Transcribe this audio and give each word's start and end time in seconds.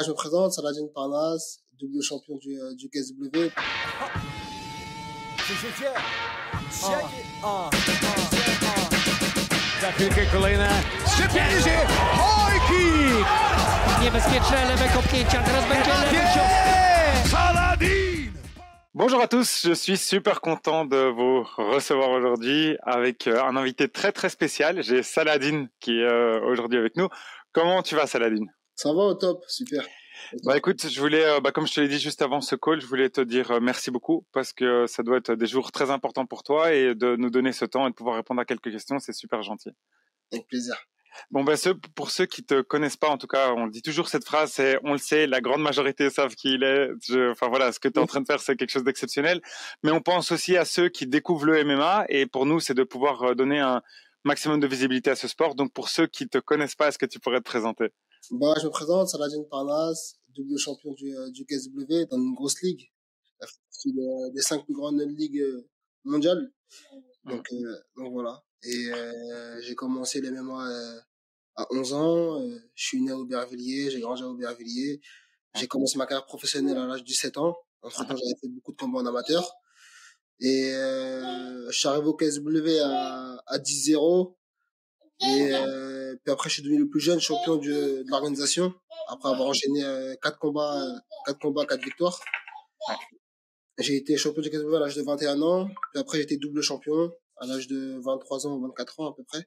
Je 0.00 0.10
me 0.10 0.14
présente, 0.14 0.52
Saladin 0.52 0.86
Parnas, 0.94 1.58
double 1.80 2.00
champion 2.02 2.36
du, 2.36 2.56
euh, 2.56 2.72
du 2.76 2.88
KSW. 2.88 3.50
Będzie 15.68 15.90
lewy 15.90 16.26
cios. 16.32 16.44
Saladin! 17.28 18.32
Bonjour 18.94 19.20
à 19.20 19.26
tous, 19.26 19.66
je 19.66 19.72
suis 19.72 19.96
super 19.96 20.40
content 20.40 20.84
de 20.84 20.96
vous 20.96 21.42
recevoir 21.56 22.10
aujourd'hui 22.10 22.76
avec 22.82 23.26
euh, 23.26 23.42
un 23.42 23.56
invité 23.56 23.88
très 23.88 24.12
très 24.12 24.28
spécial. 24.28 24.80
J'ai 24.84 25.02
Saladin 25.02 25.66
qui 25.80 25.98
est 25.98 26.04
euh, 26.04 26.40
aujourd'hui 26.42 26.78
avec 26.78 26.96
nous. 26.96 27.08
Comment 27.52 27.82
tu 27.82 27.96
vas 27.96 28.06
Saladin? 28.06 28.46
Ça 28.78 28.92
va 28.92 29.02
au 29.02 29.14
top, 29.14 29.44
super. 29.48 29.84
Bah 30.44 30.56
écoute, 30.56 30.88
je 30.88 31.00
voulais, 31.00 31.24
euh, 31.24 31.40
bah, 31.40 31.50
comme 31.50 31.66
je 31.66 31.74
te 31.74 31.80
l'ai 31.80 31.88
dit 31.88 31.98
juste 31.98 32.22
avant 32.22 32.40
ce 32.40 32.54
call, 32.54 32.80
je 32.80 32.86
voulais 32.86 33.10
te 33.10 33.20
dire 33.20 33.50
euh, 33.50 33.58
merci 33.60 33.90
beaucoup 33.90 34.24
parce 34.32 34.52
que 34.52 34.86
ça 34.86 35.02
doit 35.02 35.16
être 35.16 35.34
des 35.34 35.48
jours 35.48 35.72
très 35.72 35.90
importants 35.90 36.26
pour 36.26 36.44
toi 36.44 36.72
et 36.72 36.94
de 36.94 37.16
nous 37.16 37.28
donner 37.28 37.50
ce 37.50 37.64
temps 37.64 37.88
et 37.88 37.90
de 37.90 37.94
pouvoir 37.96 38.14
répondre 38.14 38.40
à 38.40 38.44
quelques 38.44 38.70
questions, 38.70 39.00
c'est 39.00 39.12
super 39.12 39.42
gentil. 39.42 39.70
Avec 40.30 40.46
plaisir. 40.46 40.76
Bon 41.32 41.42
ben 41.42 41.56
ceux, 41.56 41.74
pour 41.96 42.12
ceux 42.12 42.26
qui 42.26 42.44
te 42.44 42.60
connaissent 42.60 42.96
pas, 42.96 43.08
en 43.08 43.18
tout 43.18 43.26
cas, 43.26 43.52
on 43.52 43.66
dit 43.66 43.82
toujours 43.82 44.06
cette 44.06 44.24
phrase, 44.24 44.52
c'est 44.52 44.78
on 44.84 44.92
le 44.92 44.98
sait, 44.98 45.26
la 45.26 45.40
grande 45.40 45.62
majorité 45.62 46.08
savent 46.08 46.36
qui 46.36 46.54
il 46.54 46.62
est. 46.62 46.90
Je, 47.04 47.32
enfin 47.32 47.48
voilà, 47.48 47.72
ce 47.72 47.80
que 47.80 47.88
tu 47.88 47.98
es 47.98 47.98
en 48.00 48.06
train 48.06 48.20
de 48.20 48.26
faire, 48.26 48.38
c'est 48.38 48.54
quelque 48.54 48.70
chose 48.70 48.84
d'exceptionnel. 48.84 49.40
Mais 49.82 49.90
on 49.90 50.00
pense 50.00 50.30
aussi 50.30 50.56
à 50.56 50.64
ceux 50.64 50.88
qui 50.88 51.08
découvrent 51.08 51.46
le 51.46 51.64
MMA 51.64 52.04
et 52.10 52.26
pour 52.26 52.46
nous, 52.46 52.60
c'est 52.60 52.74
de 52.74 52.84
pouvoir 52.84 53.24
euh, 53.24 53.34
donner 53.34 53.58
un 53.58 53.82
maximum 54.22 54.60
de 54.60 54.68
visibilité 54.68 55.10
à 55.10 55.16
ce 55.16 55.26
sport. 55.26 55.56
Donc 55.56 55.72
pour 55.72 55.88
ceux 55.88 56.06
qui 56.06 56.28
te 56.28 56.38
connaissent 56.38 56.76
pas, 56.76 56.86
est-ce 56.86 56.98
que 56.98 57.06
tu 57.06 57.18
pourrais 57.18 57.40
te 57.40 57.44
présenter? 57.44 57.88
Bah, 58.30 58.54
je 58.60 58.66
me 58.66 58.70
présente, 58.70 59.08
Saladin 59.08 59.42
Parnas, 59.50 60.14
double 60.28 60.58
champion 60.58 60.92
du, 60.92 61.16
euh, 61.16 61.30
du 61.30 61.44
KSW 61.46 62.06
dans 62.10 62.18
une 62.18 62.34
grosse 62.34 62.60
ligue. 62.62 62.90
Partie 63.40 63.92
de- 63.92 64.32
des 64.34 64.42
cinq 64.42 64.64
plus 64.64 64.74
grandes 64.74 65.00
ligues 65.00 65.40
euh, 65.40 65.68
mondiales. 66.04 66.52
Donc, 67.24 67.46
euh, 67.52 67.76
donc 67.96 68.12
voilà. 68.12 68.42
Et 68.64 68.90
euh, 68.92 69.60
j'ai 69.62 69.74
commencé 69.74 70.20
les 70.20 70.30
MMA 70.30 70.70
euh, 70.70 71.00
à 71.56 71.66
11 71.72 71.92
ans. 71.94 72.40
Euh, 72.42 72.58
je 72.74 72.84
suis 72.86 73.00
né 73.00 73.12
à 73.12 73.16
Aubervilliers, 73.18 73.90
j'ai 73.90 74.00
grandi 74.00 74.22
à 74.22 74.28
Aubervilliers. 74.28 75.00
J'ai 75.54 75.66
commencé 75.68 75.96
ma 75.98 76.06
carrière 76.06 76.26
professionnelle 76.26 76.76
à 76.76 76.86
l'âge 76.86 77.00
de 77.02 77.06
17 77.06 77.38
ans. 77.38 77.56
Entre 77.82 77.98
temps, 78.06 78.16
j'avais 78.16 78.36
fait 78.40 78.48
beaucoup 78.48 78.72
de 78.72 78.76
combats 78.76 79.00
en 79.00 79.06
amateur. 79.06 79.50
Et 80.40 80.70
euh, 80.72 81.70
je 81.70 81.78
suis 81.78 81.88
arrivé 81.88 82.06
au 82.06 82.14
KSW 82.14 82.78
à, 82.82 83.42
à 83.46 83.58
10-0. 83.58 84.36
Et 85.22 85.52
euh, 86.08 86.16
puis 86.24 86.32
après, 86.32 86.48
je 86.48 86.54
suis 86.54 86.62
devenu 86.62 86.78
le 86.78 86.88
plus 86.88 87.00
jeune 87.00 87.20
champion 87.20 87.56
du- 87.56 87.70
de 87.70 88.04
l'organisation. 88.08 88.72
Après 89.08 89.28
avoir 89.30 89.48
enchaîné 89.48 89.84
euh, 89.84 90.14
quatre 90.22 90.38
combats, 90.38 90.82
euh, 90.82 90.98
quatre 91.26 91.38
combats, 91.40 91.66
quatre 91.66 91.84
victoires. 91.84 92.18
J'ai 93.78 93.96
été 93.96 94.16
champion 94.16 94.42
du 94.42 94.50
KSW 94.50 94.74
à 94.74 94.80
l'âge 94.80 94.96
de 94.96 95.02
21 95.02 95.40
ans. 95.42 95.66
Puis 95.92 96.00
après, 96.00 96.18
j'ai 96.18 96.24
été 96.24 96.36
double 96.36 96.62
champion 96.62 97.12
à 97.36 97.46
l'âge 97.46 97.68
de 97.68 97.98
23 98.04 98.46
ans 98.46 98.56
ou 98.56 98.62
24 98.62 99.00
ans 99.00 99.10
à 99.10 99.14
peu 99.14 99.22
près. 99.24 99.46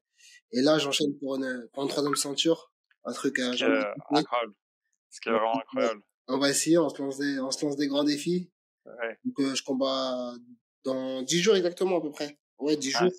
Et 0.54 0.62
là, 0.62 0.78
j'enchaîne 0.78 1.18
pour 1.20 1.36
une, 1.36 1.68
pour 1.74 1.84
une 1.84 1.90
troisième 1.90 2.16
ceinture. 2.16 2.72
Un 3.04 3.12
truc 3.14 3.40
à 3.40 3.48
Ce 3.48 3.52
qui 3.52 3.58
jamais 3.58 3.76
est 3.76 3.80
oublier. 3.80 3.96
incroyable. 4.22 4.54
Ce 5.10 5.20
qui 5.20 5.30
est 5.30 5.32
vraiment 5.34 5.60
incroyable. 5.60 6.02
On 6.28 6.38
va 6.38 6.50
essayer, 6.50 6.78
on 6.78 6.88
se 6.88 7.02
lance 7.02 7.18
des, 7.18 7.40
on 7.40 7.52
se 7.52 7.66
lance 7.66 7.76
des 7.76 7.88
grands 7.88 8.04
défis. 8.06 8.50
Ouais. 8.86 9.18
Donc, 9.26 9.40
euh, 9.40 9.56
je 9.56 9.64
combats 9.64 10.34
dans 10.86 11.22
10 11.24 11.40
jours 11.42 11.56
exactement 11.56 11.98
à 11.98 12.02
peu 12.02 12.12
près. 12.12 12.38
Ouais, 12.60 12.78
10 12.78 12.96
Ouais. 12.96 13.02
jours. 13.10 13.12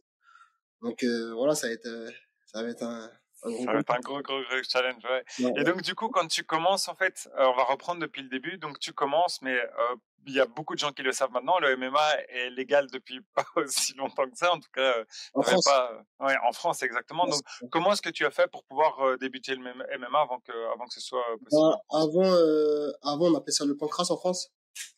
Donc, 0.81 1.03
euh, 1.05 1.35
voilà, 1.35 1.55
ça 1.55 1.67
va 1.67 1.75
être, 1.75 1.87
euh, 1.87 2.11
ça 2.47 2.63
va 2.63 2.71
être 2.71 2.83
un, 2.83 3.11
un 3.43 3.51
gros 3.51 3.65
Ça 3.65 3.73
va 3.73 3.79
être 3.79 3.91
un 3.91 4.01
gros, 4.01 4.23
gros, 4.23 4.43
gros 4.43 4.63
challenge, 4.69 5.03
ouais. 5.05 5.25
Ouais, 5.45 5.53
Et 5.57 5.65
donc, 5.65 5.83
du 5.83 5.95
coup, 5.95 6.09
quand 6.09 6.27
tu 6.27 6.45
commences, 6.45 6.89
en 6.89 6.95
fait, 6.95 7.29
euh, 7.39 7.47
on 7.47 7.57
va 7.57 7.65
reprendre 7.65 8.01
depuis 8.01 8.23
le 8.23 8.29
début. 8.29 8.59
Donc, 8.59 8.79
tu 8.79 8.93
commences, 8.93 9.43
mais 9.43 9.57
euh, 9.57 9.97
il 10.27 10.35
y 10.35 10.41
a 10.41 10.47
beaucoup 10.47 10.75
de 10.75 10.79
gens 10.79 10.93
qui 10.93 11.03
le 11.03 11.13
savent 11.13 11.33
maintenant. 11.33 11.59
Le 11.59 11.77
MMA 11.77 12.21
est 12.29 12.51
légal 12.51 12.89
depuis 12.91 13.21
pas 13.35 13.45
aussi 13.57 13.95
longtemps 13.95 14.29
que 14.29 14.37
ça. 14.37 14.53
En 14.53 14.61
tout 14.61 14.71
cas, 14.73 14.99
euh, 14.99 15.05
En 15.35 15.43
France. 15.43 15.65
Pas... 15.65 16.03
Ouais, 16.21 16.37
en 16.47 16.53
France, 16.53 16.83
exactement. 16.83 17.27
Donc, 17.27 17.41
comment 17.71 17.93
est-ce 17.93 18.03
que 18.03 18.11
tu 18.11 18.25
as 18.25 18.31
fait 18.31 18.49
pour 18.51 18.65
pouvoir 18.65 19.01
euh, 19.01 19.17
débuter 19.17 19.55
le 19.55 19.63
MMA 19.63 20.21
avant 20.21 20.41
que, 20.41 20.53
avant 20.73 20.87
que 20.87 20.95
ce 20.95 21.01
soit 21.01 21.25
euh, 21.33 21.37
possible? 21.39 21.73
Bah, 21.73 21.81
avant, 21.91 22.33
euh, 22.33 22.91
avant, 23.03 23.27
on 23.27 23.35
appelait 23.35 23.53
ça 23.53 23.65
le 23.65 23.77
pancras 23.77 24.07
en 24.11 24.17
France. 24.17 24.51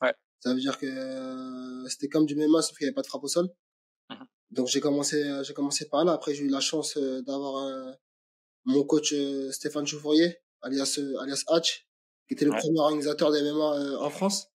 Ouais. 0.03 0.15
Ça 0.41 0.53
veut 0.53 0.61
dire 0.61 0.79
que 0.79 0.87
euh, 0.87 1.89
c'était 1.89 2.09
comme 2.09 2.27
du 2.27 2.37
MMA, 2.37 2.61
sauf 2.63 2.77
qu'il 2.77 2.85
n'y 2.85 2.89
avait 2.89 2.95
pas 2.95 3.03
de 3.03 3.07
frappe 3.07 3.25
au 3.25 3.29
sol. 3.29 3.49
Mhm. 4.11 4.27
Donc, 4.51 4.67
j'ai 4.69 4.81
commencé, 4.81 5.23
euh, 5.23 5.43
j'ai 5.43 5.55
commencé 5.55 5.89
par 5.89 6.05
là. 6.05 6.13
Après, 6.13 6.35
j'ai 6.35 6.45
eu 6.45 6.51
la 6.51 6.61
chance 6.61 6.97
euh, 6.97 7.23
d'avoir 7.23 7.65
euh, 7.65 7.93
mon 8.65 8.85
coach 8.85 9.13
euh, 9.13 9.51
Stéphane 9.53 9.87
Choufourier, 9.87 10.39
alias, 10.63 10.99
euh, 10.99 11.19
alias 11.21 11.43
Hatch, 11.49 11.89
qui 12.29 12.35
était 12.35 12.45
le 12.45 12.53
Ouais. 12.53 12.59
premier 12.59 12.81
organisateur 12.81 13.31
des 13.33 13.43
MMA 13.43 13.75
euh, 13.79 13.99
en 13.99 14.11
France. 14.11 14.49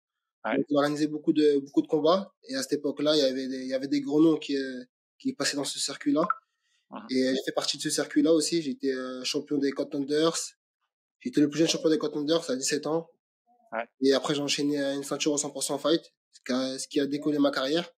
Ouais. 0.44 0.56
Donc, 0.56 0.66
il 0.70 0.76
organisait 0.76 1.06
beaucoup 1.06 1.32
de, 1.32 1.58
beaucoup 1.60 1.82
de 1.82 1.86
combats. 1.86 2.32
Et 2.48 2.54
à 2.56 2.62
cette 2.62 2.74
époque-là, 2.74 3.14
il 3.16 3.20
y 3.20 3.22
avait 3.22 3.46
des, 3.48 3.58
il 3.58 3.68
y 3.68 3.74
avait 3.74 3.88
des 3.88 4.00
gros 4.00 4.20
noms 4.22 4.36
qui, 4.38 4.56
euh, 4.56 4.84
qui 5.18 5.32
passaient 5.34 5.56
dans 5.56 5.64
ce 5.64 5.78
circuit-là. 5.78 6.26
Mhm. 6.90 7.06
Et 7.10 7.28
euh, 7.28 7.34
j'ai 7.34 7.42
fait 7.46 7.52
partie 7.52 7.76
de 7.76 7.82
ce 7.82 7.90
circuit-là 7.90 8.32
aussi. 8.32 8.62
J'étais 8.62 8.92
euh, 8.92 9.22
champion 9.24 9.58
des 9.58 9.70
Contenders. 9.72 10.36
J'étais 11.20 11.40
le 11.40 11.48
plus 11.50 11.58
jeune 11.60 11.68
champion 11.68 11.90
des 11.90 11.98
Contenders 11.98 12.50
à 12.50 12.56
17 12.56 12.86
ans. 12.86 13.08
Ouais. 13.72 13.84
Et 14.00 14.12
après, 14.14 14.34
j'ai 14.34 14.40
enchaîné 14.42 14.80
à 14.82 14.94
une 14.94 15.04
ceinture 15.04 15.32
au 15.32 15.38
100% 15.38 15.78
fight, 15.78 16.02
ce 16.32 16.40
qui 16.44 16.52
a, 16.52 16.78
ce 16.78 16.88
qui 16.88 17.00
a 17.00 17.06
décollé 17.06 17.38
ma 17.38 17.50
carrière. 17.50 17.88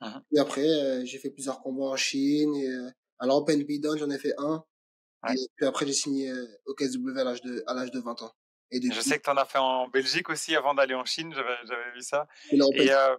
Mhm. 0.00 0.22
Et 0.32 0.38
après, 0.40 0.66
euh, 0.68 1.04
j'ai 1.04 1.18
fait 1.18 1.30
plusieurs 1.30 1.60
combats 1.60 1.84
en 1.84 1.96
Chine. 1.96 2.54
Et, 2.56 2.68
euh, 2.68 2.90
à 3.18 3.26
l'Open 3.26 3.62
Beatdown, 3.64 3.98
j'en 3.98 4.10
ai 4.10 4.18
fait 4.18 4.34
un. 4.38 4.64
Ouais. 5.22 5.34
Et 5.34 5.48
puis 5.56 5.66
après, 5.66 5.86
j'ai 5.86 5.92
signé 5.92 6.30
euh, 6.30 6.46
au 6.66 6.74
KSW 6.74 7.16
à 7.18 7.24
l'âge 7.24 7.42
de, 7.42 7.62
à 7.66 7.74
l'âge 7.74 7.90
de 7.90 8.00
20 8.00 8.22
ans. 8.22 8.32
Et 8.70 8.80
depuis, 8.80 8.94
Je 8.94 9.00
sais 9.00 9.18
que 9.18 9.24
tu 9.24 9.30
en 9.30 9.36
as 9.36 9.44
fait 9.44 9.58
en 9.58 9.88
Belgique 9.88 10.30
aussi 10.30 10.54
avant 10.54 10.74
d'aller 10.74 10.94
en 10.94 11.04
Chine. 11.04 11.34
J'avais, 11.34 11.92
vu 11.92 12.02
ça. 12.02 12.26
Et 12.52 12.92
euh, 12.92 13.16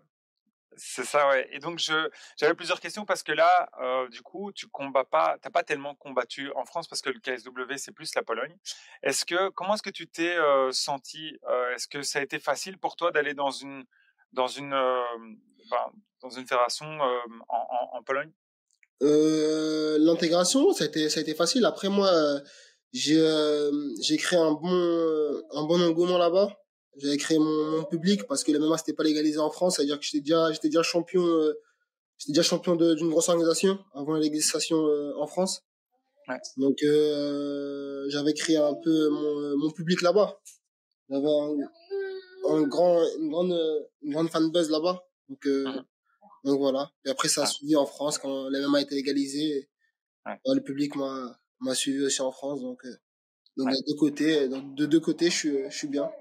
c'est 0.78 1.04
ça, 1.04 1.28
ouais. 1.30 1.48
Et 1.52 1.60
donc, 1.60 1.80
je, 1.80 2.10
j'avais 2.38 2.54
plusieurs 2.54 2.80
questions 2.80 3.06
parce 3.06 3.24
que 3.24 3.32
là, 3.32 3.70
euh, 3.82 4.08
du 4.10 4.22
coup, 4.22 4.52
tu 4.54 4.68
combats 4.68 5.04
pas, 5.04 5.38
t'as 5.42 5.50
pas 5.50 5.64
tellement 5.64 5.96
combattu 5.96 6.52
en 6.56 6.66
France 6.66 6.88
parce 6.88 7.02
que 7.02 7.10
le 7.10 7.20
KSW, 7.20 7.78
c'est 7.78 7.92
plus 7.92 8.16
la 8.16 8.24
Pologne. 8.24 8.56
Est-ce 9.04 9.26
que, 9.26 9.50
comment 9.50 9.74
est-ce 9.74 9.84
que 9.84 9.90
tu 9.90 10.08
t'es 10.08 10.38
euh, 10.38 10.72
senti 10.72 11.38
euh, 11.50 11.76
Est-ce 11.76 11.88
que 11.88 12.02
ça 12.02 12.20
a 12.20 12.22
été 12.22 12.40
facile 12.40 12.78
pour 12.78 12.96
toi 12.96 13.12
d'aller 13.12 13.34
dans 13.34 13.52
une, 13.52 13.84
dans 14.32 14.48
une, 14.48 14.74
euh, 14.74 15.04
enfin, 15.66 15.92
dans 16.22 16.30
une 16.30 16.48
fédération 16.48 16.88
euh, 16.88 17.20
en, 17.50 17.68
en, 17.70 17.98
en 17.98 18.04
Pologne? 18.04 18.32
Euh, 19.02 19.98
l'intégration, 20.00 20.74
ça 20.74 20.84
a 20.84 20.88
été, 20.88 21.10
ça 21.10 21.20
a 21.20 21.24
été 21.24 21.34
facile. 21.34 21.66
Après, 21.66 21.90
moi, 21.90 22.08
euh, 22.08 22.40
j'ai, 22.94 23.20
euh, 23.20 23.72
j'ai 24.02 24.18
créé 24.18 24.38
un 24.40 24.52
bon, 24.52 25.42
un 25.54 25.64
bon 25.64 25.82
engouement 25.82 26.18
là-bas. 26.18 26.56
J'avais 26.98 27.18
créé 27.18 27.40
mon, 27.40 27.72
mon 27.78 27.84
public 27.86 28.28
parce 28.28 28.44
que 28.44 28.52
le 28.52 28.60
MMA 28.60 28.78
c'était 28.78 28.94
pas 28.94 29.04
légalisé 29.04 29.38
en 29.40 29.50
France. 29.50 29.76
C'est-à-dire 29.78 29.98
que 29.98 30.06
j'étais 30.06 30.20
déjà, 30.22 30.52
j'étais 30.52 30.68
déjà 30.68 30.84
champion, 30.84 31.26
euh, 31.26 31.54
j'étais 32.18 32.34
déjà 32.34 32.44
champion 32.44 32.76
de- 32.76 32.94
d'une 32.96 33.10
grosse 33.10 33.30
organisation 33.30 33.80
avant 33.94 34.14
la 34.14 34.20
légalisation 34.20 34.78
euh, 34.88 35.14
en 35.18 35.26
France. 35.26 35.62
Ouais. 36.28 36.36
Donc, 36.58 36.84
euh, 36.84 38.06
j'avais 38.10 38.34
créé 38.34 38.58
un 38.58 38.74
peu 38.84 39.10
mon, 39.10 39.58
mon 39.58 39.72
public 39.72 40.02
là-bas. 40.02 40.38
J'avais 41.10 41.28
un, 41.28 41.56
un 42.50 42.62
grand, 42.64 43.02
une 43.20 43.30
grande, 43.30 43.88
une 44.04 44.14
grande 44.14 44.30
fanbase 44.30 44.70
là-bas. 44.70 45.02
Donc, 45.30 45.46
euh, 45.48 45.66
Mhm. 45.68 45.84
Donc 46.44 46.60
voilà. 46.60 46.92
Et 47.06 47.10
après, 47.10 47.28
ça 47.30 47.42
a 47.42 47.44
Ouais. 47.46 47.50
suivi 47.50 47.76
en 47.76 47.86
France 47.86 48.18
quand 48.18 48.50
le 48.50 48.60
MMA 48.68 48.80
a 48.80 48.82
été 48.82 48.96
légalisé. 48.96 49.70
Ouais. 50.26 50.40
Bah, 50.46 50.54
le 50.56 50.62
public 50.62 50.96
m'a, 50.96 51.40
m'a 51.60 51.76
suivi 51.76 52.04
aussi 52.04 52.22
en 52.22 52.32
France. 52.32 52.62
Donc, 52.62 52.86
euh, 52.86 52.96
donc 53.58 53.68
Ouais. 53.68 53.74
de 53.74 53.84
deux 53.94 53.98
côtés, 54.00 54.50
donc 54.50 54.76
de 54.76 54.86
deux 54.86 55.00
côtés, 55.00 55.30
je 55.30 55.36
suis, 55.36 55.64
je 55.72 55.78
suis 55.78 55.88
bien. 55.88 56.12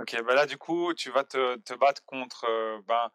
Ok, 0.00 0.16
bah 0.26 0.34
là, 0.34 0.46
du 0.46 0.56
coup, 0.58 0.92
tu 0.94 1.10
vas 1.10 1.24
te, 1.24 1.56
te 1.58 1.74
battre 1.74 2.02
contre 2.04 2.44
euh, 2.48 2.80
ben, 2.88 3.10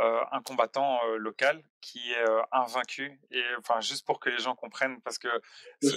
euh, 0.00 0.20
un 0.32 0.42
combattant 0.42 1.00
euh, 1.06 1.16
local 1.16 1.62
qui 1.80 2.12
est 2.12 2.28
euh, 2.28 2.42
invaincu. 2.52 3.20
Et 3.30 3.42
enfin, 3.58 3.80
juste 3.80 4.06
pour 4.06 4.20
que 4.20 4.28
les 4.28 4.38
gens 4.38 4.54
comprennent, 4.54 5.00
parce 5.02 5.18
que 5.18 5.28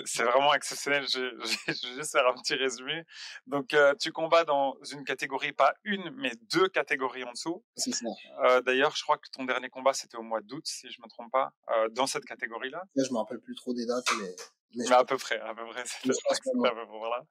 c'est 0.06 0.24
vraiment 0.24 0.54
exceptionnel, 0.54 1.06
je, 1.08 1.20
je, 1.68 1.74
je 1.74 1.88
vais 1.88 1.96
juste 1.96 2.12
faire 2.12 2.28
un 2.28 2.34
petit 2.34 2.56
résumé. 2.56 3.04
Donc, 3.48 3.76
tu 4.00 4.12
combats 4.12 4.44
dans 4.44 4.76
une 4.92 5.04
catégorie, 5.04 5.52
pas 5.52 5.76
une, 5.84 6.10
mais 6.16 6.32
deux 6.52 6.68
catégories 6.68 7.24
en 7.24 7.32
dessous. 7.32 7.64
C'est 7.76 7.92
ça. 7.92 8.62
D'ailleurs, 8.62 8.96
je 8.96 9.04
crois 9.04 9.18
que 9.18 9.30
ton 9.32 9.46
dernier 9.46 9.70
combat, 9.70 9.94
c'était 9.94 10.18
au 10.18 10.24
mois 10.24 10.42
d'août, 10.42 10.64
si 10.66 10.90
je 10.90 11.02
me 11.02 11.08
trompe 11.08 11.32
pas, 11.32 11.54
dans 11.92 12.08
cette 12.08 12.26
catégorie-là. 12.26 12.84
Là, 12.96 13.04
je 13.04 13.12
me 13.12 13.18
rappelle 13.18 13.40
plus 13.40 13.56
trop 13.56 13.74
des 13.74 13.86
dates, 13.86 14.06
mais, 14.20 14.36
mais 14.76 14.92
à 14.92 15.04
peu 15.04 15.18
près, 15.18 15.40
à 15.40 15.54
peu 15.54 15.66
près, 15.68 15.82
à 16.66 16.72
peu 16.72 16.98
voilà. 16.98 17.26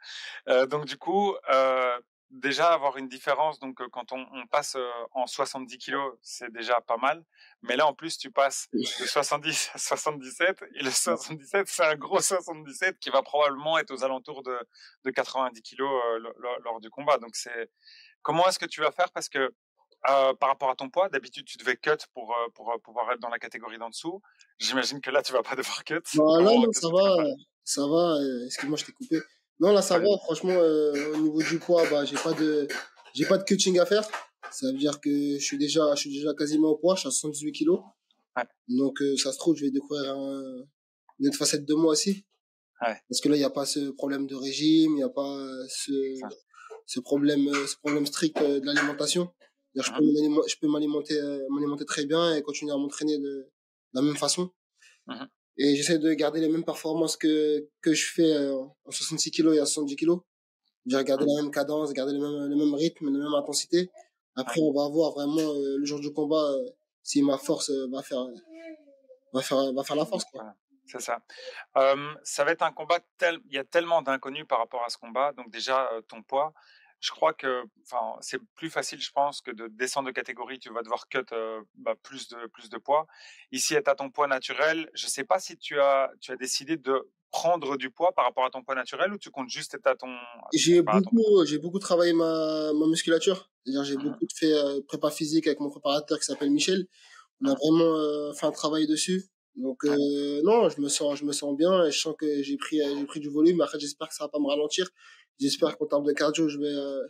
Euh, 0.49 0.67
donc 0.67 0.85
du 0.85 0.97
coup, 0.97 1.35
euh, 1.51 1.99
déjà 2.31 2.73
avoir 2.73 2.97
une 2.97 3.09
différence, 3.09 3.59
donc 3.59 3.85
quand 3.91 4.13
on, 4.13 4.25
on 4.33 4.47
passe 4.47 4.77
en 5.13 5.27
70 5.27 5.79
kilos, 5.79 6.15
c'est 6.23 6.53
déjà 6.53 6.81
pas 6.81 6.97
mal. 6.97 7.25
Mais 7.63 7.77
là, 7.77 7.87
en 7.87 7.93
plus, 7.95 8.17
tu 8.19 8.31
passes 8.31 8.69
de 8.73 9.07
70 9.07 9.71
à 9.75 9.79
77, 9.79 10.63
et 10.75 10.83
le 10.83 10.91
77, 10.91 11.67
c'est 11.69 11.85
un 11.85 11.97
gros 11.97 12.21
77 12.21 12.99
qui 12.99 13.11
va 13.11 13.23
probablement 13.23 13.79
être 13.79 13.91
aux 13.93 14.05
alentours 14.05 14.43
de, 14.43 14.57
de 15.05 15.11
90 15.11 15.61
kilos 15.63 15.91
euh, 15.91 16.19
lo- 16.21 16.33
lo- 16.39 16.59
lors 16.65 16.81
du 16.81 16.89
combat. 16.91 17.19
Donc 17.19 17.35
c'est 17.35 17.71
comment 18.23 18.47
est-ce 18.49 18.59
que 18.59 18.67
tu 18.67 18.81
vas 18.81 18.93
faire? 18.93 19.11
Parce 19.13 19.29
que 19.29 19.53
euh, 20.09 20.33
par 20.35 20.49
rapport 20.49 20.71
à 20.71 20.77
ton 20.77 20.89
poids, 20.89 21.09
d'habitude 21.11 21.45
tu 21.45 21.59
devais 21.59 21.77
cut 21.77 21.91
pour 22.15 22.35
pour 22.55 22.73
pouvoir 22.83 23.11
être 23.13 23.21
dans 23.21 23.29
la 23.29 23.39
catégorie 23.39 23.77
d'en 23.77 23.91
dessous. 23.91 24.23
J'imagine 24.59 25.01
que 25.03 25.11
là 25.11 25.23
tu 25.23 25.33
vas 25.33 25.43
pas 25.43 25.57
devoir 25.57 25.85
cut. 25.85 26.01
Bah, 26.15 26.25
là, 26.39 26.51
non, 26.57 26.73
ça 26.73 26.89
va, 26.89 27.17
faire 27.17 27.25
euh, 27.27 27.35
ça 27.65 27.83
va, 27.87 28.17
excuse-moi, 28.47 28.79
je 28.79 28.85
t'ai 28.87 28.93
coupé. 28.93 29.17
Non, 29.61 29.73
là, 29.73 29.83
ça 29.83 29.99
va. 29.99 30.05
Franchement, 30.25 30.51
euh, 30.53 31.13
au 31.15 31.17
niveau 31.19 31.43
du 31.43 31.59
poids, 31.59 31.89
bah, 31.91 32.05
j'ai 32.05 32.17
pas 32.17 32.33
de, 32.33 32.67
j'ai 33.15 33.27
pas 33.27 33.39
de 33.39 33.45
cutting 33.45 33.79
à 33.79 33.87
faire. 33.87 34.03
Ça 34.51 34.67
veut 34.67 34.79
dire 34.79 35.01
que 35.01 35.11
je 35.39 35.45
suis 35.45 35.59
déjà, 35.59 35.95
je 35.95 36.01
suis 36.01 36.11
déjà 36.11 36.35
quasiment 36.35 36.71
au 36.71 36.77
poids. 36.77 36.95
Je 36.95 37.01
suis 37.01 37.09
à 37.09 37.13
78 37.13 37.53
kilos. 37.53 37.81
Ouais. 38.37 38.43
Donc, 38.69 39.01
euh, 39.03 39.17
ça 39.17 39.33
se 39.33 39.39
trouve, 39.39 39.57
je 39.57 39.65
vais 39.67 39.71
découvrir 39.71 40.13
un, 40.15 40.65
une 41.19 41.29
autre 41.29 41.37
facette 41.37 41.65
de 41.67 41.75
moi 41.75 41.93
aussi. 41.93 42.25
Ouais. 42.83 42.97
Parce 43.09 43.21
que 43.21 43.29
là, 43.29 43.37
il 43.37 43.41
n'y 43.41 43.45
a 43.45 43.51
pas 43.51 43.67
ce 43.67 43.91
problème 43.91 44.27
de 44.27 44.35
régime, 44.35 44.93
il 44.93 44.97
n'y 44.97 45.03
a 45.03 45.09
pas 45.11 45.47
ce, 45.69 45.93
ce 46.87 46.99
problème, 47.01 47.47
euh, 47.49 47.67
ce 47.67 47.77
problème 47.77 48.07
strict 48.07 48.39
euh, 48.41 48.61
de 48.61 48.67
l'alimentation. 48.67 49.31
C'est-à-dire, 49.75 49.93
Je 49.95 49.99
peux 49.99 50.05
m'aliment- 50.13 50.47
je 50.49 50.57
peux 50.61 50.69
m'alimenter, 50.69 51.21
euh, 51.21 51.47
m'alimenter 51.51 51.85
très 51.85 52.07
bien 52.07 52.35
et 52.35 52.43
continuer 52.43 52.73
à 52.73 52.77
m'entraîner 52.77 53.19
de, 53.19 53.23
de 53.25 53.47
la 53.93 54.03
même 54.03 54.17
façon. 54.17 54.51
Mhm. 55.07 55.29
Et 55.63 55.77
j'essaie 55.77 55.99
de 55.99 56.11
garder 56.15 56.41
les 56.41 56.49
mêmes 56.49 56.65
performances 56.65 57.19
que, 57.19 57.69
que 57.83 57.93
je 57.93 58.11
fais 58.15 58.33
euh, 58.33 58.57
en 58.87 58.91
66 58.91 59.31
kilos 59.31 59.55
et 59.55 59.61
à 59.61 59.67
70 59.67 59.95
kilos. 59.95 60.21
J'ai 60.87 61.05
garder 61.05 61.27
la 61.27 61.43
même 61.43 61.51
cadence, 61.51 61.93
garder 61.93 62.15
le 62.15 62.19
même, 62.19 62.49
le 62.49 62.57
même 62.57 62.73
rythme, 62.73 63.13
la 63.13 63.25
même 63.25 63.35
intensité. 63.35 63.91
Après, 64.37 64.59
on 64.63 64.73
va 64.73 64.89
voir 64.89 65.13
vraiment 65.13 65.39
euh, 65.39 65.77
le 65.77 65.85
jour 65.85 66.01
du 66.01 66.15
combat 66.15 66.43
euh, 66.43 66.65
si 67.03 67.23
ma 67.23 67.37
force 67.37 67.71
va 67.93 68.03
faire, 68.03 68.27
va 69.35 69.43
faire, 69.43 69.75
va 69.75 69.85
faire 69.85 69.97
la 69.97 70.07
force. 70.07 70.25
Quoi. 70.33 70.55
C'est 70.87 71.03
ça. 71.03 71.19
Ça 72.25 72.45
va 72.45 72.53
être 72.53 72.63
un 72.63 72.73
combat 72.73 72.99
tel, 73.19 73.39
il 73.51 73.55
y 73.55 73.59
a 73.59 73.65
tellement 73.65 74.01
d'inconnus 74.01 74.47
par 74.49 74.61
rapport 74.61 74.83
à 74.83 74.89
ce 74.89 74.97
combat. 74.97 75.35
Donc 75.35 75.51
déjà 75.51 75.91
ton 76.09 76.23
poids, 76.23 76.55
je 77.01 77.11
crois 77.11 77.33
que, 77.33 77.63
enfin, 77.83 78.17
c'est 78.21 78.39
plus 78.55 78.71
facile, 78.71 79.01
je 79.01 79.11
pense, 79.11 79.41
que 79.41 79.51
de 79.51 79.69
descendre 79.69 80.09
de 80.09 80.13
catégorie. 80.13 80.59
Tu 80.59 80.73
vas 80.73 80.83
devoir 80.83 81.09
cut 81.09 81.19
euh, 81.33 81.63
bah, 81.75 81.95
plus 82.03 82.29
de 82.29 82.47
plus 82.49 82.69
de 82.69 82.79
poids. 82.79 83.07
Ici, 83.53 83.75
tu 83.83 83.91
as 83.91 83.95
ton 83.95 84.11
poids 84.11 84.27
naturel. 84.27 84.91
Je 84.95 85.07
sais 85.07 85.25
pas 85.25 85.39
si 85.39 85.57
tu 85.57 85.81
as 85.81 86.11
tu 86.21 86.33
as 86.33 86.37
décidé 86.37 86.77
de 86.77 87.11
prendre 87.33 87.77
du 87.77 87.91
poids 87.91 88.13
par 88.13 88.25
rapport 88.25 88.45
à 88.45 88.51
ton 88.51 88.63
poids 88.63 88.75
naturel 88.75 89.13
ou 89.13 89.19
tu 89.19 89.31
comptes 89.31 89.49
juste 89.49 89.75
être 89.75 89.87
à 89.87 89.95
ton. 89.95 90.09
J'ai 90.53 90.83
beaucoup, 90.83 91.45
j'ai 91.47 91.59
beaucoup 91.59 91.79
travaillé 91.79 92.13
ma, 92.13 92.73
ma 92.75 92.87
musculature. 92.87 93.51
C'est-à-dire, 93.65 93.85
j'ai 93.85 93.97
Mhm. 93.97 94.03
beaucoup 94.05 94.27
fait 94.35 94.53
euh, 94.53 94.81
prépa 94.87 95.11
physique 95.11 95.47
avec 95.47 95.61
mon 95.61 95.71
préparateur 95.71 96.19
qui 96.19 96.25
s'appelle 96.25 96.51
Michel. 96.51 96.87
On 97.43 97.49
a 97.49 97.55
vraiment 97.55 97.97
euh, 97.97 98.33
fait 98.35 98.47
un 98.47 98.51
travail 98.53 98.87
dessus. 98.87 99.25
Donc 99.57 99.85
euh, 99.85 100.41
non, 100.45 100.69
je 100.69 100.81
me 100.81 100.89
sens, 100.89 101.19
je 101.19 101.25
me 101.25 101.33
sens 101.33 101.57
bien 101.57 101.85
et 101.87 101.91
je 101.91 101.99
sens 101.99 102.15
que 102.19 102.43
j'ai 102.43 102.57
pris, 102.57 102.79
j'ai 102.79 103.05
pris 103.07 103.21
du 103.21 103.29
volume. 103.29 103.61
Après, 103.61 103.79
j'espère 103.81 104.09
que 104.09 104.15
ça 104.15 104.25
va 104.25 104.29
pas 104.29 104.39
me 104.39 104.47
ralentir. 104.47 104.89
J'espère 105.41 105.77
qu'en 105.79 105.87
termes 105.87 106.05
de 106.05 106.13
cardio, 106.13 106.49
je 106.49 106.59
vais, 106.59 106.67
euh, 106.67 107.07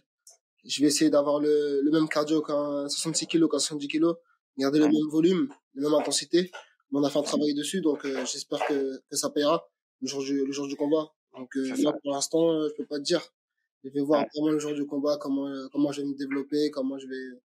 je 0.64 0.80
vais 0.80 0.86
essayer 0.88 1.10
d'avoir 1.10 1.40
le, 1.40 1.80
le 1.82 1.90
même 1.90 2.08
cardio 2.08 2.42
qu'un 2.42 2.88
66 2.88 3.26
kg, 3.26 3.48
qu'un 3.48 3.58
70 3.58 3.88
kg, 3.88 4.06
garder 4.58 4.78
le 4.78 4.86
même 4.86 5.08
volume, 5.10 5.48
la 5.74 5.88
même 5.88 5.98
intensité. 5.98 6.50
On 6.92 7.02
a 7.04 7.10
fait 7.10 7.18
un 7.18 7.22
travail 7.22 7.54
dessus, 7.54 7.80
donc 7.80 8.04
euh, 8.04 8.24
j'espère 8.26 8.64
que, 8.66 9.00
que 9.08 9.16
ça 9.16 9.30
payera 9.30 9.68
le 10.00 10.08
jour 10.08 10.22
du, 10.22 10.44
le 10.44 10.52
jour 10.52 10.66
du 10.66 10.76
combat. 10.76 11.12
Donc 11.36 11.56
euh, 11.56 11.74
là, 11.82 11.92
pour 12.02 12.12
l'instant, 12.12 12.52
euh, 12.52 12.68
je 12.68 12.74
peux 12.74 12.86
pas 12.86 12.98
te 12.98 13.04
dire. 13.04 13.22
Je 13.84 13.90
vais 13.90 14.00
voir 14.00 14.24
vraiment 14.34 14.52
le 14.52 14.58
jour 14.58 14.74
du 14.74 14.84
combat, 14.86 15.16
comment, 15.18 15.48
euh, 15.48 15.68
comment 15.72 15.92
je 15.92 16.02
vais 16.02 16.08
me 16.08 16.14
développer, 16.14 16.70
comment 16.70 16.98
je 16.98 17.06
vais, 17.06 17.40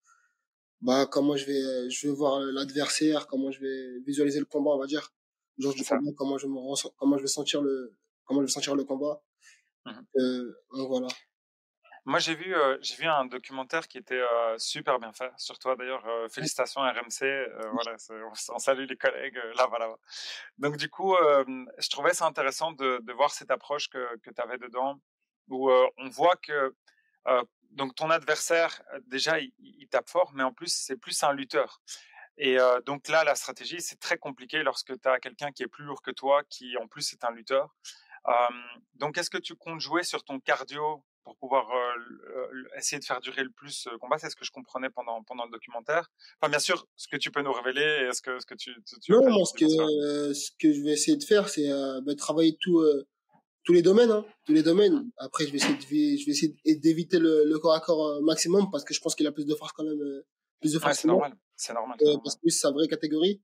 bah, 0.81 1.05
comment 1.05 1.35
je 1.35 1.45
vais, 1.45 1.61
euh, 1.61 1.89
je 1.89 2.07
vais 2.07 2.13
voir 2.13 2.39
l'adversaire, 2.39 3.27
comment 3.27 3.51
je 3.51 3.59
vais 3.61 3.99
visualiser 4.05 4.39
le 4.39 4.45
combat, 4.45 4.71
on 4.71 4.79
va 4.79 4.87
dire. 4.87 5.13
Le 5.57 5.63
jour 5.63 5.73
du 5.73 5.83
combat, 5.83 6.11
comment 6.15 6.37
je 6.37 6.47
me 6.47 6.57
ressens, 6.57 6.91
comment 6.97 7.17
je 7.17 7.23
vais 7.23 7.27
sentir 7.27 7.61
le, 7.61 7.95
comment 8.25 8.41
je 8.41 8.45
vais 8.45 8.51
sentir 8.51 8.75
le 8.75 8.83
combat. 8.83 9.21
Mhm. 9.85 10.05
Euh, 10.17 10.53
voilà. 10.87 11.07
Moi, 12.05 12.17
j'ai 12.17 12.33
vu, 12.33 12.55
euh, 12.55 12.77
j'ai 12.81 12.95
vu 12.95 13.05
un 13.05 13.25
documentaire 13.25 13.87
qui 13.87 13.99
était 13.99 14.19
euh, 14.19 14.57
super 14.57 14.97
bien 14.99 15.13
fait 15.13 15.31
sur 15.37 15.59
toi. 15.59 15.75
D'ailleurs, 15.75 16.03
euh, 16.07 16.27
félicitations 16.29 16.81
RMC. 16.81 17.47
voilà, 17.73 17.95
on, 18.09 18.55
on 18.55 18.59
salue 18.59 18.87
les 18.87 18.97
collègues 18.97 19.39
là, 19.55 19.67
voilà. 19.67 19.95
Donc, 20.57 20.77
du 20.77 20.89
coup, 20.89 21.15
je 21.77 21.89
trouvais 21.89 22.13
ça 22.13 22.25
intéressant 22.25 22.71
de, 22.71 22.99
de 23.03 23.13
voir 23.13 23.31
cette 23.31 23.51
approche 23.51 23.87
que, 23.89 24.17
que 24.17 24.31
tu 24.31 24.41
avais 24.41 24.57
dedans, 24.57 24.99
où 25.47 25.71
on 25.71 26.09
voit 26.09 26.35
que 26.37 26.73
donc 27.69 27.95
ton 27.95 28.09
adversaire 28.09 28.81
déjà 29.05 29.39
il, 29.39 29.53
il 29.59 29.87
tape 29.87 30.09
fort, 30.09 30.31
mais 30.33 30.43
en 30.43 30.51
plus 30.51 30.73
c'est 30.73 30.97
plus 30.97 31.23
un 31.23 31.33
lutteur. 31.33 31.81
Et 32.37 32.59
euh, 32.59 32.81
donc 32.81 33.07
là, 33.07 33.23
la 33.23 33.35
stratégie, 33.35 33.81
c'est 33.81 33.99
très 33.99 34.17
compliqué 34.17 34.63
lorsque 34.63 34.99
tu 34.99 35.07
as 35.07 35.19
quelqu'un 35.19 35.51
qui 35.51 35.63
est 35.63 35.67
plus 35.67 35.83
lourd 35.83 36.01
que 36.01 36.11
toi, 36.11 36.43
qui 36.49 36.77
en 36.77 36.87
plus 36.87 37.13
est 37.13 37.23
un 37.23 37.31
lutteur. 37.31 37.75
Donc, 38.95 39.17
est-ce 39.17 39.29
que 39.29 39.37
tu 39.37 39.55
comptes 39.55 39.79
jouer 39.79 40.03
sur 40.03 40.23
ton 40.23 40.39
cardio 40.39 41.03
pour 41.23 41.35
pouvoir 41.37 41.67
essayer 42.77 42.99
de 42.99 43.05
faire 43.05 43.19
durer 43.21 43.43
le 43.43 43.49
plus 43.51 43.87
le 43.91 43.97
combat? 43.97 44.17
C'est 44.17 44.29
ce 44.29 44.35
que 44.35 44.45
je 44.45 44.51
comprenais 44.51 44.89
pendant, 44.89 45.23
pendant 45.23 45.45
le 45.45 45.51
documentaire. 45.51 46.09
Enfin, 46.39 46.49
bien 46.49 46.59
sûr, 46.59 46.87
ce 46.95 47.07
que 47.07 47.17
tu 47.17 47.31
peux 47.31 47.41
nous 47.41 47.51
révéler, 47.53 47.81
est-ce 48.09 48.21
que, 48.21 48.39
ce 48.39 48.45
que 48.45 48.55
tu, 48.55 48.75
tu, 48.85 48.99
tu 48.99 49.11
Non, 49.11 49.27
moi, 49.29 49.45
ce 49.45 49.53
que, 49.53 49.65
euh, 49.65 50.33
ce 50.33 50.51
que 50.59 50.71
je 50.71 50.81
vais 50.81 50.91
essayer 50.91 51.17
de 51.17 51.23
faire, 51.23 51.49
c'est 51.49 51.71
euh, 51.71 51.99
bah, 52.01 52.13
travailler 52.15 52.57
tout, 52.61 52.79
euh, 52.79 53.07
tous 53.63 53.73
les 53.73 53.81
domaines, 53.81 54.11
hein, 54.11 54.25
tous 54.45 54.53
les 54.53 54.63
domaines. 54.63 55.09
Après, 55.17 55.45
je 55.45 55.51
vais 55.51 55.57
essayer 55.57 55.75
de, 55.75 55.81
je 55.81 56.25
vais 56.25 56.31
essayer 56.31 56.55
d'éviter 56.77 57.19
le, 57.19 57.43
le 57.45 57.59
corps 57.59 57.73
à 57.73 57.79
corps 57.79 58.21
maximum 58.21 58.69
parce 58.71 58.83
que 58.83 58.93
je 58.93 58.99
pense 59.01 59.15
qu'il 59.15 59.27
a 59.27 59.31
plus 59.31 59.45
de 59.45 59.55
force 59.55 59.71
quand 59.73 59.83
même, 59.83 59.97
plus 60.59 60.73
de 60.73 60.77
Ouais, 60.77 60.81
force 60.83 60.95
c'est 60.97 61.01
que 61.03 61.07
moi, 61.07 61.15
normal. 61.27 61.37
C'est 61.55 61.73
normal. 61.73 61.97
c'est 61.99 62.05
euh, 62.05 62.07
normal. 62.09 62.23
parce 62.23 62.35
que 62.35 62.49
c'est 62.49 62.59
sa 62.59 62.71
vraie 62.71 62.87
catégorie. 62.87 63.41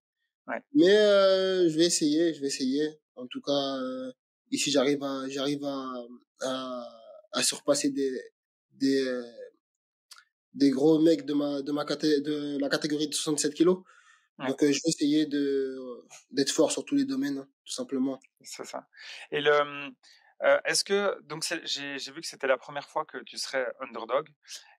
Ouais. 0.48 0.62
Mais 0.74 0.96
euh, 0.96 1.70
je 1.70 1.78
vais 1.78 1.86
essayer, 1.86 2.34
je 2.34 2.42
vais 2.42 2.48
essayer. 2.48 2.88
En 3.16 3.28
tout 3.28 3.42
cas, 3.42 3.78
euh, 4.48 4.56
ici, 4.56 4.72
j'arrive 4.72 5.04
à, 5.04 5.28
j'arrive 5.30 5.64
à, 5.66 5.94
à, 6.42 6.84
à 7.34 7.44
surpasser 7.44 7.90
des, 7.92 8.12
des, 8.72 9.24
des 10.54 10.70
gros 10.72 11.00
mecs 11.00 11.26
de 11.26 11.34
ma, 11.34 11.62
de 11.62 11.72
ma 11.72 11.86
caté, 11.86 12.22
de 12.22 12.58
la 12.60 12.70
catégorie 12.70 13.08
de 13.08 13.14
67 13.14 13.54
kilos. 13.54 13.80
Donc, 14.40 14.62
euh, 14.64 14.68
je 14.72 14.80
vais 14.84 14.90
essayer 14.90 15.26
de, 15.26 15.78
d'être 16.32 16.52
fort 16.52 16.72
sur 16.72 16.86
tous 16.86 16.96
les 16.96 17.06
domaines, 17.06 17.40
hein, 17.40 17.50
tout 17.66 17.74
simplement. 17.74 18.20
C'est 18.42 18.66
ça. 18.66 18.88
Et 19.32 19.42
le, 19.42 19.52
euh, 20.44 20.60
est-ce 20.66 20.84
que 20.84 21.20
donc 21.24 21.44
j'ai 21.64 22.12
vu 22.12 22.22
que 22.22 22.28
c'était 22.28 22.46
la 22.48 22.58
première 22.58 22.88
fois 22.88 23.06
que 23.06 23.18
tu 23.24 23.38
serais 23.38 23.66
underdog. 23.80 24.30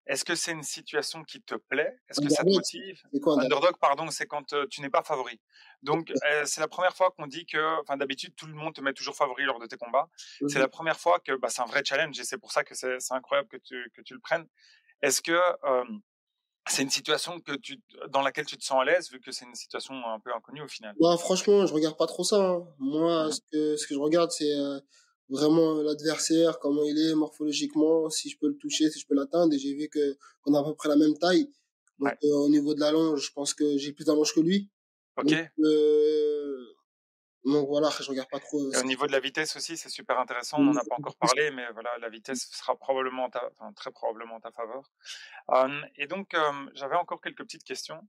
Est-ce 0.08 0.24
que 0.24 0.34
c'est 0.34 0.52
une 0.52 0.62
situation 0.62 1.22
qui 1.22 1.42
te 1.42 1.54
plaît? 1.54 1.94
Est-ce 2.08 2.20
que 2.20 2.30
ça 2.30 2.42
te 2.42 2.48
motive? 2.48 3.02
quoi, 3.20 3.34
un 3.34 3.40
Underdog, 3.44 3.76
pardon, 3.78 4.10
c'est 4.10 4.26
quand 4.26 4.54
euh, 4.54 4.66
tu 4.70 4.80
n'es 4.80 4.88
pas 4.88 5.02
favori. 5.02 5.38
Donc 5.82 6.10
euh, 6.26 6.44
c'est 6.46 6.62
la 6.62 6.68
première 6.68 6.96
fois 6.96 7.10
qu'on 7.10 7.26
dit 7.26 7.44
que, 7.44 7.80
enfin 7.82 7.98
d'habitude 7.98 8.34
tout 8.34 8.46
le 8.46 8.54
monde 8.54 8.74
te 8.74 8.80
met 8.80 8.94
toujours 8.94 9.14
favori 9.14 9.44
lors 9.44 9.58
de 9.58 9.66
tes 9.66 9.76
combats. 9.76 10.08
C'est 10.48 10.58
la 10.58 10.68
première 10.68 10.98
fois 10.98 11.20
que 11.20 11.32
bah, 11.36 11.50
c'est 11.50 11.60
un 11.60 11.66
vrai 11.66 11.82
challenge 11.84 12.18
et 12.18 12.24
c'est 12.24 12.38
pour 12.38 12.52
ça 12.52 12.64
que 12.64 12.74
c'est 12.74 12.96
incroyable 13.10 13.48
que 13.48 13.58
tu 13.58 13.90
que 13.94 14.00
tu 14.00 14.14
le 14.14 14.20
prennes. 14.20 14.46
Est-ce 15.02 15.20
que 15.20 15.32
euh, 15.64 15.84
c'est 16.68 16.82
une 16.82 16.90
situation 16.90 17.40
que 17.40 17.52
tu, 17.52 17.80
dans 18.08 18.22
laquelle 18.22 18.46
tu 18.46 18.56
te 18.56 18.64
sens 18.64 18.80
à 18.80 18.84
l'aise 18.84 19.10
vu 19.10 19.20
que 19.20 19.30
c'est 19.30 19.44
une 19.44 19.54
situation 19.54 19.94
un 20.06 20.20
peu 20.20 20.34
inconnue 20.34 20.62
au 20.62 20.68
final? 20.68 20.94
Bah, 21.00 21.16
franchement, 21.18 21.66
je 21.66 21.72
regarde 21.72 21.96
pas 21.96 22.06
trop 22.06 22.24
ça. 22.24 22.36
hein. 22.36 22.66
Moi, 22.78 23.30
ce 23.30 23.40
que, 23.52 23.76
ce 23.76 23.86
que 23.86 23.94
je 23.94 23.98
regarde, 23.98 24.30
c'est 24.30 24.52
vraiment 25.28 25.74
l'adversaire, 25.82 26.58
comment 26.58 26.82
il 26.84 26.98
est 26.98 27.14
morphologiquement, 27.14 28.08
si 28.10 28.30
je 28.30 28.38
peux 28.38 28.48
le 28.48 28.56
toucher, 28.56 28.90
si 28.90 28.98
je 29.00 29.06
peux 29.06 29.14
l'atteindre. 29.14 29.52
Et 29.54 29.58
j'ai 29.58 29.74
vu 29.74 29.88
que 29.88 30.16
qu'on 30.42 30.54
a 30.54 30.60
à 30.60 30.64
peu 30.64 30.74
près 30.74 30.88
la 30.88 30.96
même 30.96 31.16
taille. 31.18 31.44
Donc, 31.98 32.10
Ouais. 32.10 32.18
euh, 32.24 32.34
au 32.46 32.48
niveau 32.48 32.74
de 32.74 32.80
la 32.80 32.92
longe, 32.92 33.26
je 33.26 33.32
pense 33.32 33.54
que 33.54 33.76
j'ai 33.76 33.92
plus 33.92 34.04
d'allonge 34.04 34.32
que 34.32 34.40
lui. 34.40 34.70
Ok. 35.16 35.26
Donc, 35.26 35.48
euh, 35.64 36.64
donc 37.44 37.66
voilà, 37.68 37.88
je 38.00 38.08
regarde 38.08 38.28
pas 38.30 38.40
trop. 38.40 38.60
euh, 38.60 38.70
Et 38.72 38.78
au 38.78 38.84
niveau 38.84 39.06
de 39.06 39.12
la 39.12 39.20
vitesse 39.20 39.56
aussi, 39.56 39.76
c'est 39.76 39.88
super 39.88 40.18
intéressant. 40.18 40.58
On 40.60 40.64
n'en 40.64 40.76
a 40.76 40.84
pas 40.84 40.96
encore 40.98 41.16
parlé, 41.16 41.50
mais 41.50 41.64
voilà, 41.72 41.90
la 41.98 42.08
vitesse 42.08 42.48
sera 42.52 42.76
probablement, 42.76 43.24
en 43.24 43.30
ta, 43.30 43.42
enfin, 43.58 43.72
très 43.72 43.90
probablement 43.90 44.36
en 44.36 44.40
ta 44.40 44.52
faveur. 44.52 44.92
Euh, 45.50 45.80
et 45.96 46.06
donc, 46.06 46.34
euh, 46.34 46.52
j'avais 46.74 46.96
encore 46.96 47.20
quelques 47.20 47.42
petites 47.42 47.64
questions. 47.64 48.00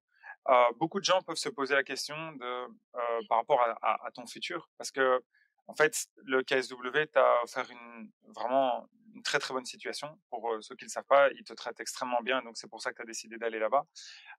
Euh, 0.50 0.54
beaucoup 0.78 1.00
de 1.00 1.06
gens 1.06 1.22
peuvent 1.22 1.36
se 1.38 1.50
poser 1.50 1.74
la 1.76 1.84
question 1.84 2.16
de, 2.34 2.46
euh, 2.46 3.20
par 3.28 3.40
rapport 3.40 3.62
à, 3.62 3.72
à, 3.82 4.08
à 4.08 4.12
ton 4.12 4.26
futur, 4.28 4.70
parce 4.78 4.92
que 4.92 5.22
en 5.70 5.76
fait, 5.76 6.08
le 6.26 6.42
KSW 6.42 7.12
t'a 7.14 7.44
offert 7.44 7.68
une 7.70 8.10
vraiment 8.34 8.88
une 9.16 9.22
très 9.22 9.40
très 9.40 9.54
bonne 9.54 9.66
situation. 9.66 10.08
Pour 10.30 10.50
euh, 10.50 10.62
ceux 10.62 10.76
qui 10.76 10.86
ne 10.86 10.90
le 10.90 10.92
savent 10.92 11.06
pas, 11.08 11.30
il 11.38 11.44
te 11.44 11.54
traite 11.54 11.80
extrêmement 11.80 12.22
bien, 12.24 12.42
donc 12.44 12.58
c'est 12.58 12.68
pour 12.68 12.82
ça 12.82 12.92
que 12.92 12.98
tu 12.98 13.02
as 13.04 13.06
décidé 13.06 13.38
d'aller 13.38 13.60
là-bas. 13.60 13.86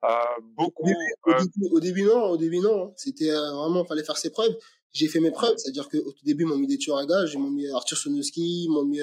Euh, 0.04 0.08
beaucoup. 0.42 0.82
Au 1.24 1.32
début, 1.38 1.68
au 1.70 1.80
début, 1.80 2.02
non, 2.02 2.24
au 2.30 2.36
début, 2.36 2.58
non. 2.58 2.88
hein. 2.88 2.92
C'était 2.96 3.30
vraiment, 3.30 3.84
fallait 3.84 4.04
faire 4.04 4.16
ses 4.18 4.30
preuves. 4.30 4.56
J'ai 4.92 5.06
fait 5.06 5.20
mes 5.20 5.30
preuves, 5.30 5.56
c'est-à-dire 5.56 5.88
qu'au 5.88 6.12
tout 6.12 6.24
début, 6.24 6.42
ils 6.42 6.48
m'ont 6.48 6.58
mis 6.58 6.66
des 6.66 6.78
tueurs 6.78 6.98
à 6.98 7.06
gages, 7.06 7.32
ils 7.34 7.38
m'ont 7.38 7.50
mis 7.50 7.68
Arthur 7.68 7.96
Sonoski, 7.96 8.64
ils 8.64 8.70
m'ont 8.70 8.84
mis 8.84 9.00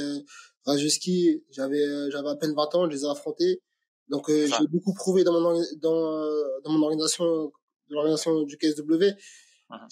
Rajewski. 0.65 1.43
J'avais, 1.50 2.12
j'avais 2.12 2.29
à 2.29 2.36
peine 2.36 2.53
20 2.53 2.75
ans, 2.75 2.86
je 2.89 2.96
les 2.96 3.03
ai 3.03 3.10
affrontés. 3.10 3.62
Donc, 4.10 4.29
euh, 4.29 4.48
j'ai 4.48 4.67
beaucoup 4.67 4.93
prouvé 4.93 5.24
dans 5.24 5.39
mon, 5.39 5.62
dans, 5.77 6.62
dans 6.63 6.72
mon 6.72 6.84
organisation, 6.84 7.53
de 7.89 7.93
l'organisation 7.93 8.41
du 8.43 8.57
KSW. 8.57 9.15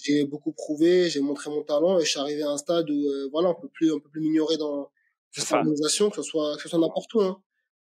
J'ai 0.02 0.24
beaucoup 0.24 0.52
prouvé, 0.52 1.10
j'ai 1.10 1.20
montré 1.20 1.50
mon 1.50 1.62
talent 1.62 1.98
et 1.98 2.04
je 2.04 2.10
suis 2.10 2.18
arrivé 2.18 2.42
à 2.42 2.50
un 2.50 2.56
stade 2.58 2.88
où, 2.90 2.94
euh, 3.08 3.28
voilà, 3.30 3.50
on 3.50 3.54
peut 3.54 3.68
plus, 3.68 3.92
on 3.92 4.00
peut 4.00 4.08
plus 4.08 4.20
m'ignorer 4.22 4.56
dans 4.56 4.90
cette 5.32 5.52
organisation, 5.52 6.08
que 6.10 6.16
ce 6.16 6.22
soit, 6.22 6.56
que 6.56 6.62
ce 6.62 6.68
soit 6.68 6.78
n'importe 6.78 7.12
où, 7.14 7.20
hein. 7.20 7.42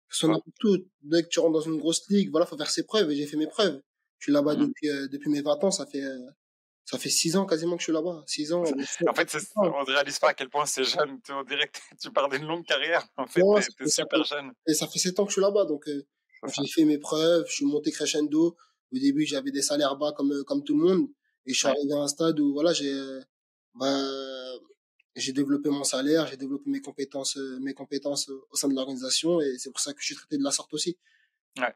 Que 0.08 0.16
ce 0.16 0.20
soit 0.22 0.30
n'importe 0.30 0.64
où. 0.64 0.78
Dès 1.04 1.24
que 1.24 1.28
tu 1.30 1.40
rentres 1.40 1.54
dans 1.54 1.62
une 1.62 1.78
grosse 1.78 2.08
ligue, 2.10 2.32
voilà, 2.32 2.46
faut 2.46 2.58
faire 2.58 2.70
ses 2.70 2.84
preuves 2.86 3.12
et 3.12 3.16
j'ai 3.16 3.28
fait 3.28 3.38
mes 3.38 3.48
preuves. 3.48 3.82
Je 4.20 4.26
suis 4.26 4.32
là-bas 4.32 4.56
Mhm. 4.56 4.68
depuis, 4.68 4.90
euh, 4.90 5.08
depuis 5.10 5.30
mes 5.30 5.42
20 5.42 5.62
ans, 5.64 5.72
ça 5.72 5.86
fait, 5.86 6.04
euh, 6.04 6.18
ça 6.86 6.98
fait 6.98 7.10
6 7.10 7.36
ans 7.36 7.46
quasiment 7.46 7.76
que 7.76 7.82
je 7.82 7.86
suis 7.86 7.94
là-bas. 7.94 8.24
6 8.28 8.54
ans. 8.54 8.64
En 8.64 9.14
fait, 9.14 9.38
on 9.58 9.66
ne 9.82 9.86
réalise 9.86 10.20
pas 10.20 10.30
à 10.30 10.34
quel 10.34 10.50
point 10.50 10.66
c'est 10.66 10.84
jeune. 10.86 11.20
Tu- 11.24 11.32
On 11.34 11.44
dirait 11.44 11.68
que 11.68 11.78
tu 12.02 12.10
pars 12.12 12.30
d'une 12.30 12.46
longue 12.46 12.66
carrière. 12.66 13.06
En 13.18 13.28
fait, 13.28 13.42
Ouais, 13.42 13.62
t'es- 13.78 13.88
super 13.90 14.24
jeune. 14.24 14.52
Et 14.68 14.74
ça 14.74 14.88
fait 14.88 15.00
7 15.00 15.20
ans 15.20 15.26
que 15.26 15.32
je 15.32 15.34
suis 15.36 15.42
là-bas, 15.42 15.66
donc, 15.66 15.88
euh, 15.90 16.06
j'ai 16.56 16.68
fait 16.68 16.86
mes 16.86 16.98
preuves, 17.00 17.46
je 17.48 17.54
suis 17.54 17.66
monté 17.66 17.92
crescendo. 17.92 18.56
Au 18.94 18.98
début, 18.98 19.26
j'avais 19.26 19.52
des 19.52 19.62
salaires 19.62 19.96
bas 19.98 20.12
comme, 20.16 20.32
euh, 20.32 20.44
comme 20.44 20.64
tout 20.64 20.78
le 20.78 20.84
monde. 20.84 21.08
Et 21.46 21.54
je 21.54 21.60
suis 21.60 21.68
Ouais. 21.68 21.76
arrivé 21.76 21.94
à 21.94 21.98
un 21.98 22.08
stade 22.08 22.40
où, 22.40 22.54
voilà, 22.54 22.74
j'ai, 22.74 22.94
bah, 23.76 23.88
j'ai 25.16 25.34
développé 25.34 25.70
mon 25.70 25.84
salaire, 25.84 26.28
j'ai 26.28 26.38
développé 26.38 26.70
mes 26.70 26.82
compétences, 26.82 27.38
euh, 27.38 27.60
mes 27.62 27.74
compétences 27.74 28.30
euh, 28.30 28.42
au 28.52 28.56
sein 28.58 28.70
de 28.70 28.76
l'organisation 28.76 29.42
et 29.42 29.58
c'est 29.58 29.72
pour 29.72 29.80
ça 29.82 29.94
que 29.94 30.02
je 30.02 30.06
suis 30.08 30.16
traité 30.16 30.38
de 30.38 30.44
la 30.44 30.52
sorte 30.52 30.74
aussi. 30.74 30.98
Ouais. 31.58 31.76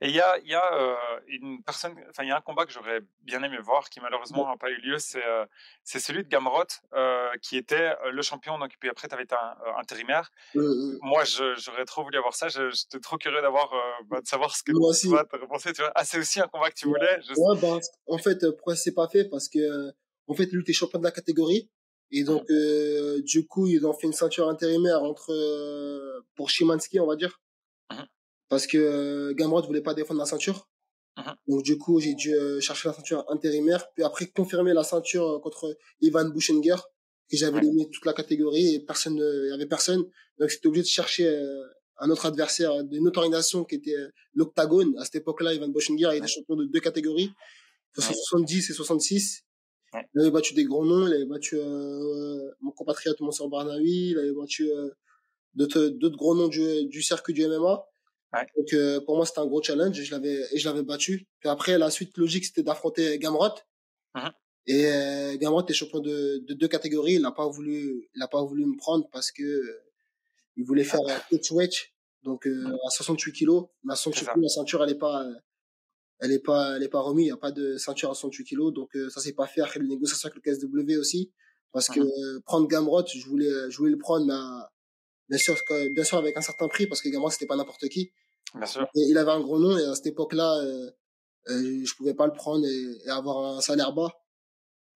Et 0.00 0.08
il 0.08 0.14
y 0.14 0.20
a, 0.20 0.38
y 0.44 0.54
a 0.54 0.74
euh, 0.74 0.94
une 1.28 1.62
personne, 1.62 1.94
enfin 2.08 2.22
il 2.22 2.28
y 2.28 2.32
a 2.32 2.36
un 2.36 2.40
combat 2.40 2.64
que 2.64 2.72
j'aurais 2.72 3.00
bien 3.22 3.42
aimé 3.42 3.58
voir 3.58 3.90
qui 3.90 4.00
malheureusement 4.00 4.48
n'a 4.48 4.56
pas 4.56 4.70
eu 4.70 4.80
lieu, 4.80 4.98
c'est 4.98 5.24
euh, 5.24 5.44
c'est 5.84 6.00
celui 6.00 6.24
de 6.24 6.28
Gamrot 6.28 6.64
euh, 6.94 7.28
qui 7.42 7.56
était 7.56 7.94
le 8.10 8.22
champion. 8.22 8.58
Donc 8.58 8.72
puis 8.78 8.88
après 8.88 9.08
tu 9.08 9.14
avais 9.14 9.24
été 9.24 9.34
un, 9.34 9.78
intérimaire. 9.78 10.30
Moi 10.54 11.24
j'aurais 11.24 11.84
trop 11.84 12.02
voulu 12.02 12.18
avoir 12.18 12.34
ça. 12.34 12.48
J'étais 12.48 13.00
trop 13.00 13.18
curieux 13.18 13.42
d'avoir 13.42 13.70
bah, 14.06 14.20
de 14.20 14.26
savoir 14.26 14.54
ce 14.56 14.62
que 14.62 14.72
Moi 14.72 14.90
aussi. 14.90 15.08
tu 15.08 15.14
vas 15.14 15.24
penser. 15.24 15.72
Tu 15.72 15.82
vois, 15.82 15.92
ah 15.94 16.04
c'est 16.04 16.18
aussi 16.18 16.40
un 16.40 16.48
combat 16.48 16.70
que 16.70 16.76
tu 16.76 16.86
voulais. 16.86 17.20
Je... 17.22 17.32
Ouais, 17.36 17.60
bah, 17.60 17.78
en 18.06 18.18
fait 18.18 18.38
pourquoi 18.52 18.76
c'est 18.76 18.94
pas 18.94 19.08
fait? 19.08 19.24
Parce 19.28 19.48
que 19.48 19.92
en 20.26 20.34
fait 20.34 20.46
lui 20.46 20.64
t'es 20.64 20.72
champion 20.72 20.98
de 20.98 21.04
la 21.04 21.12
catégorie 21.12 21.70
et 22.10 22.24
donc 22.24 22.48
mmh. 22.48 23.20
du 23.22 23.46
coup 23.46 23.66
ils 23.66 23.86
ont 23.86 23.92
fait 23.92 24.06
une 24.06 24.14
ceinture 24.14 24.48
intérimaire 24.48 25.02
entre 25.02 25.30
pour 26.36 26.48
Shimansky 26.48 27.00
on 27.00 27.06
va 27.06 27.16
dire 27.16 27.38
parce 28.48 28.66
que 28.66 28.78
euh, 28.78 29.34
Gamrot 29.34 29.62
voulait 29.62 29.82
pas 29.82 29.94
défendre 29.94 30.20
la 30.20 30.26
ceinture. 30.26 30.68
Uh-huh. 31.16 31.34
Donc 31.48 31.62
du 31.62 31.78
coup, 31.78 32.00
j'ai 32.00 32.14
dû 32.14 32.32
euh, 32.34 32.60
chercher 32.60 32.88
la 32.88 32.94
ceinture 32.94 33.24
intérimaire, 33.28 33.90
puis 33.94 34.04
après 34.04 34.26
confirmer 34.26 34.72
la 34.72 34.84
ceinture 34.84 35.28
euh, 35.28 35.38
contre 35.40 35.76
Ivan 36.00 36.28
Buchenger, 36.28 36.76
que 37.30 37.36
j'avais 37.36 37.60
ouais. 37.60 37.88
toute 37.92 38.06
la 38.06 38.12
catégorie 38.12 38.74
et 38.74 38.80
personne, 38.80 39.16
il 39.16 39.50
y 39.50 39.52
avait 39.52 39.66
personne. 39.66 40.02
Donc 40.38 40.48
j'étais 40.48 40.66
obligé 40.66 40.82
de 40.82 40.88
chercher 40.88 41.28
un 41.98 42.08
autre 42.08 42.24
adversaire 42.24 42.84
d'une 42.84 43.06
autre 43.06 43.18
organisation 43.18 43.64
qui 43.64 43.74
était 43.74 43.96
l'Octagone. 44.32 44.94
À 44.98 45.04
cette 45.04 45.16
époque-là, 45.16 45.52
Ivan 45.52 45.68
Buchenger 45.68 46.16
était 46.16 46.26
champion 46.26 46.56
de 46.56 46.64
deux 46.64 46.80
catégories, 46.80 47.30
70 47.94 48.70
et 48.70 48.72
66. 48.72 49.44
Il 50.14 50.20
avait 50.20 50.30
battu 50.30 50.54
des 50.54 50.64
grands 50.64 50.84
noms, 50.84 51.06
il 51.06 51.14
avait 51.14 51.24
battu 51.24 51.56
euh, 51.56 52.50
mon 52.60 52.70
compatriote 52.72 53.20
Mansour 53.20 53.48
Barnaoui, 53.48 54.10
il 54.10 54.18
avait 54.18 54.32
battu 54.32 54.70
euh, 54.70 54.90
d'autres 55.54 56.16
gros 56.16 56.34
noms 56.34 56.48
du, 56.48 56.86
du 56.86 57.02
cercle 57.02 57.32
du 57.32 57.46
MMA. 57.46 57.84
Donc 58.32 58.72
euh, 58.74 59.00
pour 59.00 59.16
moi 59.16 59.24
c'était 59.24 59.40
un 59.40 59.46
gros 59.46 59.62
challenge 59.62 59.98
et 59.98 60.04
je 60.04 60.10
l'avais 60.10 60.44
et 60.52 60.58
je 60.58 60.68
l'avais 60.68 60.82
battu. 60.82 61.26
Puis 61.40 61.48
après 61.48 61.78
la 61.78 61.90
suite 61.90 62.16
logique 62.18 62.44
c'était 62.44 62.62
d'affronter 62.62 63.18
Gamrot. 63.18 63.54
Uh-huh. 64.14 64.32
Et 64.66 64.86
euh, 64.86 65.36
Gamrot 65.38 65.66
est 65.66 65.72
champion 65.72 66.00
de, 66.00 66.44
de 66.46 66.54
deux 66.54 66.68
catégories. 66.68 67.14
Il 67.14 67.22
n'a 67.22 67.32
pas 67.32 67.48
voulu 67.48 68.08
il 68.14 68.22
a 68.22 68.28
pas 68.28 68.42
voulu 68.42 68.66
me 68.66 68.76
prendre 68.76 69.08
parce 69.10 69.32
que 69.32 69.42
euh, 69.42 69.82
il 70.56 70.64
voulait 70.64 70.84
faire 70.84 71.00
un 71.00 71.54
wedge 71.54 71.92
donc 72.22 72.46
euh, 72.46 72.76
à 72.86 72.90
68 72.90 73.32
kilos. 73.32 73.66
Ma 73.82 73.96
ceinture, 73.96 74.30
la 74.36 74.48
ceinture 74.48 74.84
elle 74.84 74.90
est 74.90 74.98
pas 74.98 75.24
elle 76.20 76.32
est 76.32 76.38
pas 76.44 76.76
elle 76.76 76.82
est 76.82 76.88
pas 76.88 77.00
remise. 77.00 77.26
Il 77.26 77.28
y 77.28 77.32
a 77.32 77.38
pas 77.38 77.52
de 77.52 77.78
ceinture 77.78 78.10
à 78.10 78.14
68 78.14 78.44
kilos 78.44 78.74
donc 78.74 78.94
euh, 78.94 79.08
ça 79.08 79.22
s'est 79.22 79.32
pas 79.32 79.46
fait 79.46 79.62
après 79.62 79.80
les 79.80 79.88
négociations 79.88 80.28
avec 80.28 80.44
le 80.44 80.52
KSW 80.52 81.00
aussi 81.00 81.32
parce 81.72 81.88
que 81.88 82.00
uh-huh. 82.00 82.42
prendre 82.42 82.68
Gamrot 82.68 83.06
je 83.06 83.26
voulais 83.26 83.70
je 83.70 83.78
voulais 83.78 83.92
le 83.92 83.98
prendre 83.98 84.26
mais 84.26 84.34
bien 85.28 85.38
sûr, 85.38 85.56
bien 85.92 86.04
sûr 86.04 86.18
avec 86.18 86.36
un 86.36 86.40
certain 86.40 86.68
prix 86.68 86.86
parce 86.86 87.00
que 87.02 87.08
également 87.08 87.30
c'était 87.30 87.46
pas 87.46 87.56
n'importe 87.56 87.88
qui. 87.88 88.12
Bien 88.54 88.66
sûr. 88.66 88.82
Et 88.94 89.00
il 89.10 89.18
avait 89.18 89.30
un 89.30 89.40
gros 89.40 89.58
nom 89.58 89.76
et 89.76 89.84
à 89.84 89.94
cette 89.94 90.06
époque-là, 90.06 90.56
euh, 90.58 90.90
euh, 91.48 91.84
je 91.84 91.94
pouvais 91.94 92.14
pas 92.14 92.26
le 92.26 92.32
prendre 92.32 92.64
et, 92.66 93.06
et 93.06 93.10
avoir 93.10 93.56
un 93.56 93.60
salaire 93.60 93.92
bas, 93.92 94.10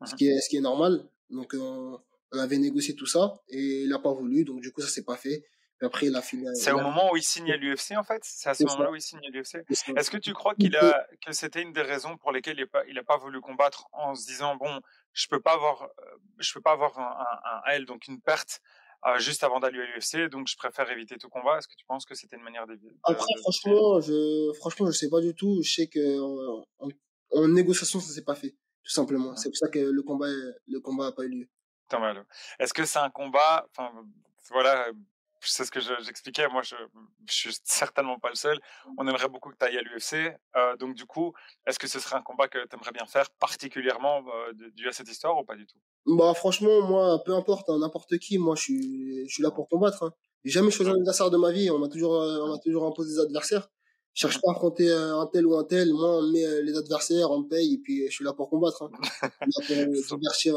ce 0.05 0.15
qui 0.15 0.29
est 0.29 0.41
ce 0.41 0.49
qui 0.49 0.57
est 0.57 0.61
normal. 0.62 1.09
Donc 1.31 1.55
on, 1.55 1.99
on 2.33 2.39
avait 2.39 2.59
négocié 2.59 2.95
tout 2.95 3.07
ça 3.07 3.35
et 3.49 3.83
il 3.83 3.93
a 3.93 3.99
pas 3.99 4.12
voulu, 4.12 4.45
donc 4.45 4.61
du 4.61 4.73
coup 4.73 4.81
ça 4.81 4.89
s'est 4.89 5.05
pas 5.05 5.17
fait. 5.17 5.45
Et 5.81 5.85
après 5.85 6.07
il 6.07 6.17
a 6.17 6.23
fini. 6.23 6.47
C'est 6.55 6.71
au 6.73 6.81
moment 6.81 7.12
où 7.12 7.17
il 7.17 7.23
signe 7.23 7.51
à 7.51 7.57
l'UFC 7.57 7.93
en 7.97 8.05
fait? 8.05 8.23
C'est 8.23 8.49
à 8.49 8.55
ce 8.55 8.65
moment-là 8.65 8.91
où 8.91 8.95
il 8.95 9.03
signe 9.03 9.19
à 9.27 9.31
l'UFC. 9.31 9.65
Est-ce 9.97 10.11
que 10.11 10.17
tu 10.17 10.33
crois 10.33 10.55
qu'il 10.55 10.77
a 10.77 11.07
que 11.27 11.33
c'était 11.33 11.61
une 11.61 11.73
des 11.73 11.83
raisons 11.83 12.17
pour 12.17 12.33
lesquelles 12.33 12.59
il 12.59 12.62
a 12.62 12.67
pas 12.67 12.85
il 12.89 12.99
a 12.99 13.03
pas 13.03 13.17
voulu 13.17 13.41
combattre 13.41 13.89
en 13.93 14.15
se 14.15 14.25
disant 14.27 14.57
bon 14.57 14.81
je 15.12 15.27
peux 15.29 15.41
pas 15.41 15.55
avoir 15.55 15.83
euh, 15.83 15.89
je 16.39 16.53
peux 16.55 16.61
pas 16.61 16.73
avoir 16.73 16.99
un, 16.99 17.03
un, 17.03 17.71
un 17.71 17.73
L 17.73 17.85
donc 17.85 18.07
une 18.07 18.21
perte 18.21 18.61
euh, 19.06 19.18
juste 19.18 19.42
avant 19.42 19.59
d'aller 19.61 19.80
à 19.80 19.85
l'UFC, 19.85 20.30
donc 20.30 20.47
je 20.49 20.56
préfère 20.56 20.90
éviter 20.90 21.16
tout 21.16 21.28
combat. 21.28 21.59
Est-ce 21.59 21.68
que 21.68 21.75
tu 21.75 21.85
penses 21.87 22.04
que 22.04 22.14
c'était 22.14 22.37
une 22.37 22.42
manière 22.42 22.66
d'éviter 22.66 22.94
Après, 23.04 23.26
franchement, 23.40 24.00
je, 24.00 24.52
franchement, 24.54 24.87
je 24.87 24.92
sais 24.92 25.11
pas 25.11 25.21
du 25.21 25.35
tout. 25.35 25.61
Je 25.62 25.73
sais 25.73 25.87
que 25.88 26.21
en, 26.21 26.64
en, 27.32 27.49
négociation, 27.49 28.00
ça 28.00 28.12
s'est 28.12 28.25
pas 28.25 28.35
fait, 28.35 28.50
tout 28.85 28.92
simplement. 28.92 29.35
C'est 29.37 29.49
pour 29.49 29.56
ça 29.56 29.68
que 29.68 29.78
le 29.78 30.02
combat, 30.02 30.28
le 30.66 30.80
combat 30.80 31.09
a 31.09 31.12
pas 31.12 31.25
eu 31.25 31.30
lieu. 31.30 31.49
Est-ce 32.59 32.73
que 32.73 32.85
c'est 32.85 32.99
un 32.99 33.11
combat, 33.11 33.66
enfin, 33.71 33.90
voilà, 34.50 34.90
c'est 35.44 35.64
ce 35.64 35.70
que 35.70 35.80
j'expliquais. 35.80 36.49
Moi, 36.49 36.62
je, 36.62 36.76
je 37.28 37.32
suis 37.32 37.56
certainement 37.64 38.18
pas 38.18 38.28
le 38.28 38.34
seul. 38.34 38.58
On 38.99 39.06
aimerait 39.06 39.28
beaucoup 39.28 39.50
que 39.50 39.56
tu 39.58 39.64
ailles 39.64 39.78
à 39.78 39.82
l'UFC. 39.82 40.37
Euh, 40.56 40.76
donc, 40.76 40.94
du 40.94 41.04
coup, 41.04 41.32
est-ce 41.66 41.78
que 41.78 41.88
ce 41.88 41.99
serait 42.00 42.16
un 42.16 42.22
combat 42.22 42.49
que 42.49 42.58
tu 42.66 42.76
aimerais 42.76 42.92
bien 42.92 43.06
faire, 43.06 43.30
particulièrement 43.38 44.22
euh, 44.28 44.52
dû 44.75 44.88
à 44.88 44.92
cette 44.92 45.08
histoire 45.08 45.38
ou 45.38 45.44
pas 45.44 45.56
du 45.56 45.66
tout? 45.66 45.78
Bah, 46.06 46.32
franchement, 46.34 46.82
moi, 46.82 47.22
peu 47.25 47.34
importe, 47.34 47.68
hein, 47.70 47.78
n'importe 47.78 48.18
qui, 48.18 48.38
moi, 48.38 48.54
je 48.56 48.62
suis, 48.62 49.28
je 49.28 49.34
suis 49.34 49.42
là 49.42 49.50
pour 49.50 49.68
combattre. 49.68 50.04
Hein. 50.04 50.12
J'ai 50.44 50.52
jamais 50.52 50.70
choisi 50.70 50.90
un 50.90 50.96
adversaire 50.96 51.30
de 51.30 51.37
ma 51.37 51.52
vie. 51.52 51.70
On 51.70 51.78
m'a 51.78 51.88
toujours, 51.88 52.12
on 52.12 52.49
m'a 52.49 52.58
toujours 52.58 52.87
imposé 52.87 53.14
des 53.14 53.20
adversaires. 53.20 53.68
Je 54.14 54.20
cherche 54.20 54.40
pas 54.42 54.50
à 54.50 54.52
affronter 54.52 54.92
un 54.92 55.26
tel 55.32 55.46
ou 55.46 55.56
un 55.56 55.64
tel. 55.64 55.92
Moi, 55.92 56.18
on 56.18 56.30
met 56.30 56.62
les 56.62 56.76
adversaires, 56.76 57.30
on 57.30 57.40
me 57.40 57.49
paye, 57.49 57.75
et 57.75 57.78
puis 57.78 58.06
je 58.08 58.12
suis 58.12 58.25
là 58.25 58.34
pour 58.34 58.50
combattre. 58.50 58.82
Hein. 58.82 58.90
là 59.40 59.87
pour 60.06 60.18
divertir, 60.18 60.54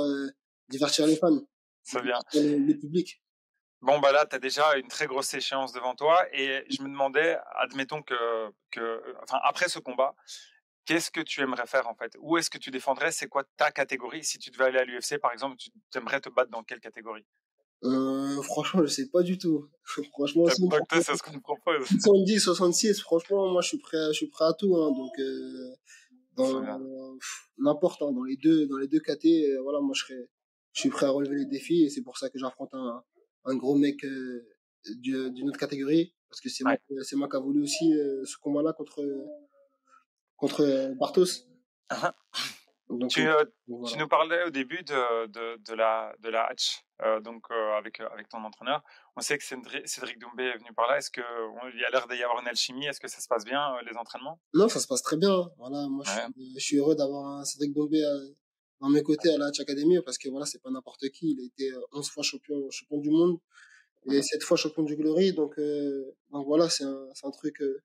divertir 0.69 1.07
les 1.07 1.15
fans. 1.15 1.39
C'est 1.83 2.01
bien. 2.01 2.19
Le 2.33 2.73
public. 2.73 3.21
Bon, 3.85 3.99
bah 3.99 4.11
là, 4.11 4.25
tu 4.27 4.35
as 4.35 4.39
déjà 4.39 4.77
une 4.77 4.87
très 4.87 5.05
grosse 5.05 5.31
échéance 5.35 5.71
devant 5.71 5.93
toi. 5.93 6.17
Et 6.33 6.63
je 6.71 6.81
me 6.81 6.87
demandais, 6.87 7.37
admettons 7.55 8.01
que, 8.01 8.15
que 8.71 8.99
enfin, 9.21 9.37
après 9.43 9.69
ce 9.69 9.77
combat, 9.77 10.15
qu'est-ce 10.85 11.11
que 11.11 11.21
tu 11.21 11.41
aimerais 11.41 11.67
faire 11.67 11.87
en 11.87 11.93
fait? 11.93 12.13
Où 12.19 12.35
est-ce 12.37 12.49
que 12.49 12.57
tu 12.57 12.71
défendrais? 12.71 13.11
C'est 13.11 13.27
quoi 13.27 13.43
ta 13.57 13.69
catégorie? 13.69 14.23
Si 14.23 14.39
tu 14.39 14.49
devais 14.49 14.65
aller 14.65 14.79
à 14.79 14.85
l'UFC, 14.85 15.19
par 15.21 15.31
exemple, 15.33 15.57
tu 15.57 15.69
aimerais 15.95 16.19
te 16.19 16.29
battre 16.29 16.49
dans 16.49 16.63
quelle 16.63 16.79
catégorie? 16.79 17.27
Euh, 17.83 18.41
franchement, 18.41 18.81
je 18.81 18.87
sais 18.87 19.07
pas 19.07 19.21
du 19.21 19.37
tout. 19.37 19.69
franchement, 20.13 20.45
c'est 20.47 20.55
ce 20.55 21.21
qu'on 21.21 21.33
me 21.33 21.39
propose. 21.39 21.85
70, 22.01 22.39
66, 22.39 23.01
franchement, 23.01 23.51
moi, 23.51 23.61
je 23.61 23.67
suis 23.67 23.77
prêt, 23.77 24.07
je 24.07 24.13
suis 24.13 24.29
prêt 24.29 24.45
à 24.45 24.53
tout. 24.53 24.75
Hein, 24.77 24.93
donc, 24.93 25.11
euh, 25.19 25.75
dans 26.35 26.79
n'importe, 27.59 28.01
hein, 28.01 28.11
dans 28.11 28.23
les 28.23 28.37
deux, 28.37 28.65
dans 28.65 28.77
les 28.77 28.87
deux 28.87 28.99
catés, 28.99 29.51
euh, 29.51 29.61
voilà, 29.61 29.79
moi, 29.79 29.93
je 29.93 30.01
serais, 30.01 30.29
je 30.73 30.79
suis 30.79 30.89
prêt 30.89 31.05
à 31.05 31.11
relever 31.11 31.35
les 31.35 31.45
défis 31.45 31.83
et 31.83 31.89
c'est 31.91 32.01
pour 32.01 32.17
ça 32.17 32.31
que 32.31 32.39
j'affronte 32.39 32.73
un, 32.73 33.03
un 33.45 33.55
gros 33.55 33.75
mec 33.75 34.03
euh, 34.03 34.45
d'une 34.85 35.49
autre 35.49 35.59
catégorie 35.59 36.13
parce 36.29 36.41
que 36.41 36.49
c'est 36.49 36.63
moi, 36.63 36.75
c'est 37.03 37.15
moi 37.15 37.29
qui 37.29 37.37
a 37.37 37.39
voulu 37.39 37.63
aussi 37.63 37.93
euh, 37.93 38.23
ce 38.25 38.37
combat-là 38.37 38.73
contre 38.73 39.01
contre 40.35 40.61
euh, 40.61 40.93
Bartos. 40.95 41.45
Uh-huh. 41.91 42.11
Donc, 42.89 43.09
tu, 43.09 43.25
tu, 43.87 43.97
nous 43.97 44.07
parlais 44.07 44.43
au 44.43 44.51
début 44.51 44.83
de, 44.83 45.25
de, 45.27 45.57
de 45.57 45.73
la 45.73 46.13
de 46.19 46.29
la 46.29 46.45
hatch, 46.45 46.85
donc 47.23 47.49
avec 47.49 47.99
avec 47.99 48.29
ton 48.29 48.43
entraîneur. 48.43 48.83
On 49.15 49.21
sait 49.21 49.39
que 49.39 49.43
Cédric 49.43 50.19
Doumbé 50.19 50.43
est 50.43 50.57
venu 50.59 50.71
par 50.75 50.87
là. 50.87 50.99
Est-ce 50.99 51.09
que 51.09 51.21
il 51.73 51.79
y 51.79 51.83
a 51.83 51.89
l'air 51.89 52.07
d'y 52.07 52.21
avoir 52.21 52.41
une 52.43 52.47
alchimie? 52.47 52.85
Est-ce 52.85 52.99
que 52.99 53.07
ça 53.07 53.19
se 53.19 53.27
passe 53.27 53.43
bien 53.43 53.75
les 53.89 53.97
entraînements? 53.97 54.39
Non, 54.53 54.69
ça 54.69 54.79
se 54.79 54.85
passe 54.85 55.01
très 55.01 55.17
bien. 55.17 55.49
Voilà, 55.57 55.87
moi 55.89 56.05
je, 56.05 56.59
suis, 56.59 56.77
heureux 56.77 56.95
d'avoir 56.95 57.43
Cédric 57.43 57.73
Doumbé 57.73 58.03
dans 58.81 58.89
mes 58.89 59.03
côtés 59.03 59.33
à 59.33 59.37
la 59.37 59.47
Hatch 59.47 59.59
Academy 59.59 59.97
parce 60.03 60.17
que 60.17 60.29
voilà, 60.29 60.45
c'est 60.45 60.61
pas 60.61 60.69
n'importe 60.69 61.09
qui. 61.09 61.31
Il 61.31 61.39
a 61.41 61.45
été 61.45 61.71
11 61.93 62.09
fois 62.09 62.23
champion, 62.23 62.69
champion 62.69 62.97
du 62.99 63.09
monde 63.09 63.39
et 64.11 64.21
7 64.21 64.43
fois 64.43 64.57
champion 64.57 64.83
du 64.83 64.95
Glory. 64.95 65.33
Donc, 65.33 65.57
euh, 65.57 66.15
donc 66.31 66.45
voilà, 66.45 66.69
c'est 66.69 66.83
un, 66.83 67.07
c'est 67.13 67.25
un 67.25 67.31
truc, 67.31 67.61
euh, 67.61 67.81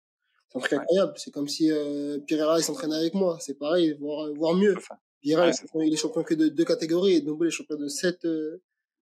c'est 0.48 0.58
un 0.58 0.60
truc 0.60 0.72
incroyable. 0.74 1.12
C'est 1.16 1.30
comme 1.30 1.48
si 1.48 1.70
euh, 1.70 2.18
Pierre 2.18 2.58
s'entraînait 2.60 2.96
avec 2.96 3.14
moi. 3.14 3.38
C'est 3.40 3.58
pareil, 3.58 3.96
voire, 3.98 4.32
voire 4.34 4.54
mieux. 4.54 4.76
Pierre 5.20 5.50
il 5.74 5.92
est 5.92 5.96
champion 5.96 6.22
que 6.22 6.34
de 6.34 6.48
deux 6.48 6.64
catégories 6.64 7.16
et 7.16 7.18
est 7.18 7.50
champion 7.50 7.76
de 7.76 7.88
7, 7.88 8.24
euh, 8.24 8.58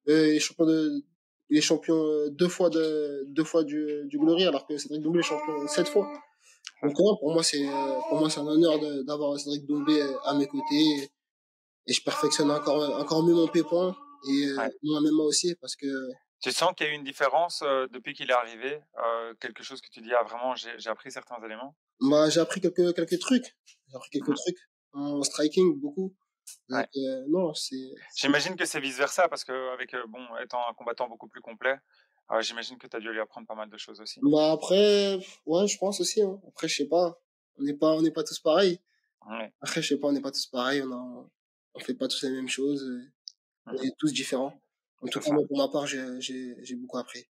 il 0.07 0.13
est 0.13 0.41
champion 0.41 0.67
de, 0.67 1.05
il 1.49 1.59
est 1.59 1.61
champion 1.61 2.29
deux 2.31 2.49
fois 2.49 2.71
de, 2.71 3.25
deux 3.29 3.45
fois 3.45 3.63
du, 3.63 4.03
du 4.07 4.19
Glory 4.19 4.45
alors 4.45 4.67
que 4.67 4.77
Cédric 4.77 5.01
Doumbé 5.03 5.21
est 5.21 5.23
champion 5.23 5.67
7 5.67 5.87
fois. 5.87 6.13
Donc, 6.83 6.95
pour 6.95 7.33
moi, 7.33 7.43
c'est, 7.43 7.65
pour 8.09 8.19
moi, 8.19 8.31
c'est 8.31 8.41
un 8.41 8.47
honneur 8.47 8.79
d'avoir 9.05 9.39
Cédric 9.39 9.65
Doumbé 9.67 10.01
à 10.25 10.35
mes 10.35 10.47
côtés 10.47 11.09
et 11.89 11.93
je 11.93 12.03
perfectionne 12.03 12.51
encore 12.51 13.01
encore 13.01 13.25
mieux 13.25 13.35
mon 13.35 13.49
pépin 13.49 13.97
et 14.29 14.47
euh, 14.47 14.69
moi-même 14.83 15.15
moi 15.15 15.27
aussi 15.27 15.55
parce 15.61 15.75
que 15.75 15.87
tu 16.41 16.53
sens 16.53 16.73
qu'il 16.77 16.87
y 16.87 16.91
a 16.91 16.93
eu 16.93 16.97
une 16.97 17.05
différence 17.05 17.63
euh, 17.63 17.89
depuis 17.91 18.15
qu'il 18.15 18.31
est 18.31 18.35
arrivé 18.35 18.81
euh, 19.05 19.35
quelque 19.41 19.63
chose 19.63 19.81
que 19.81 19.89
tu 19.91 20.01
dis 20.01 20.13
ah 20.13 20.23
vraiment 20.23 20.55
j'ai 20.55 20.89
appris 20.89 21.11
certains 21.11 21.43
éléments? 21.45 21.77
Bah 22.01 22.29
j'ai 22.31 22.41
appris 22.41 22.61
quelques 22.61 22.95
quelques 22.95 23.19
trucs. 23.19 23.57
J'ai 23.89 23.97
appris 23.97 24.11
quelques 24.11 24.29
mmh. 24.29 24.35
trucs 24.35 24.59
en 24.93 25.23
striking 25.23 25.81
beaucoup. 25.81 26.15
Donc, 26.69 26.87
euh, 26.97 27.25
non 27.29 27.53
c'est 27.55 27.77
j'imagine 28.17 28.57
que 28.57 28.65
c'est 28.65 28.81
vice 28.81 28.97
versa 28.97 29.29
parce 29.29 29.45
que 29.45 29.73
avec 29.73 29.95
bon 30.09 30.25
étant 30.43 30.61
un 30.69 30.75
combattant 30.75 31.09
beaucoup 31.09 31.29
plus 31.29 31.41
complet 31.41 31.77
j'imagine 32.41 32.77
que 32.79 32.87
tu 32.87 32.97
as 32.97 33.01
dû 33.01 33.11
lui 33.11 33.21
apprendre 33.21 33.47
pas 33.47 33.55
mal 33.55 33.71
de 33.71 33.79
choses 33.79 34.01
aussi. 34.01 34.21
Bah 34.23 34.53
après 34.53 35.19
ouais 35.47 35.67
je 35.67 35.79
pense 35.79 36.01
aussi 36.01 36.23
hein. 36.23 36.41
après 36.47 36.69
je 36.69 36.77
sais 36.77 36.89
pas. 36.89 37.19
On 37.59 37.65
n'est 37.65 37.75
pas 37.75 37.93
on 37.95 38.03
n'est 38.03 38.13
pas 38.13 38.23
tous 38.23 38.39
pareils. 38.39 38.81
Ouais. 39.29 39.53
après 39.61 39.83
je 39.83 39.89
sais 39.89 39.99
pas 39.99 40.09
on 40.09 40.13
n'est 40.13 40.21
pas 40.21 40.31
tous 40.31 40.47
pareils 40.47 40.83
on 40.83 40.93
a 40.93 41.29
on 41.75 41.81
fait 41.81 41.95
pas 41.95 42.09
tous 42.09 42.23
les 42.23 42.31
mêmes 42.31 42.49
choses. 42.49 42.87
On 43.67 43.75
est 43.75 43.97
tous 43.99 44.13
différents. 44.13 44.61
En 45.03 45.07
tout 45.07 45.21
cas, 45.21 45.31
pour 45.31 45.59
ma 45.59 45.69
part, 45.69 45.87
j'ai 45.87 46.75
beaucoup 46.77 46.99
appris. 46.99 47.29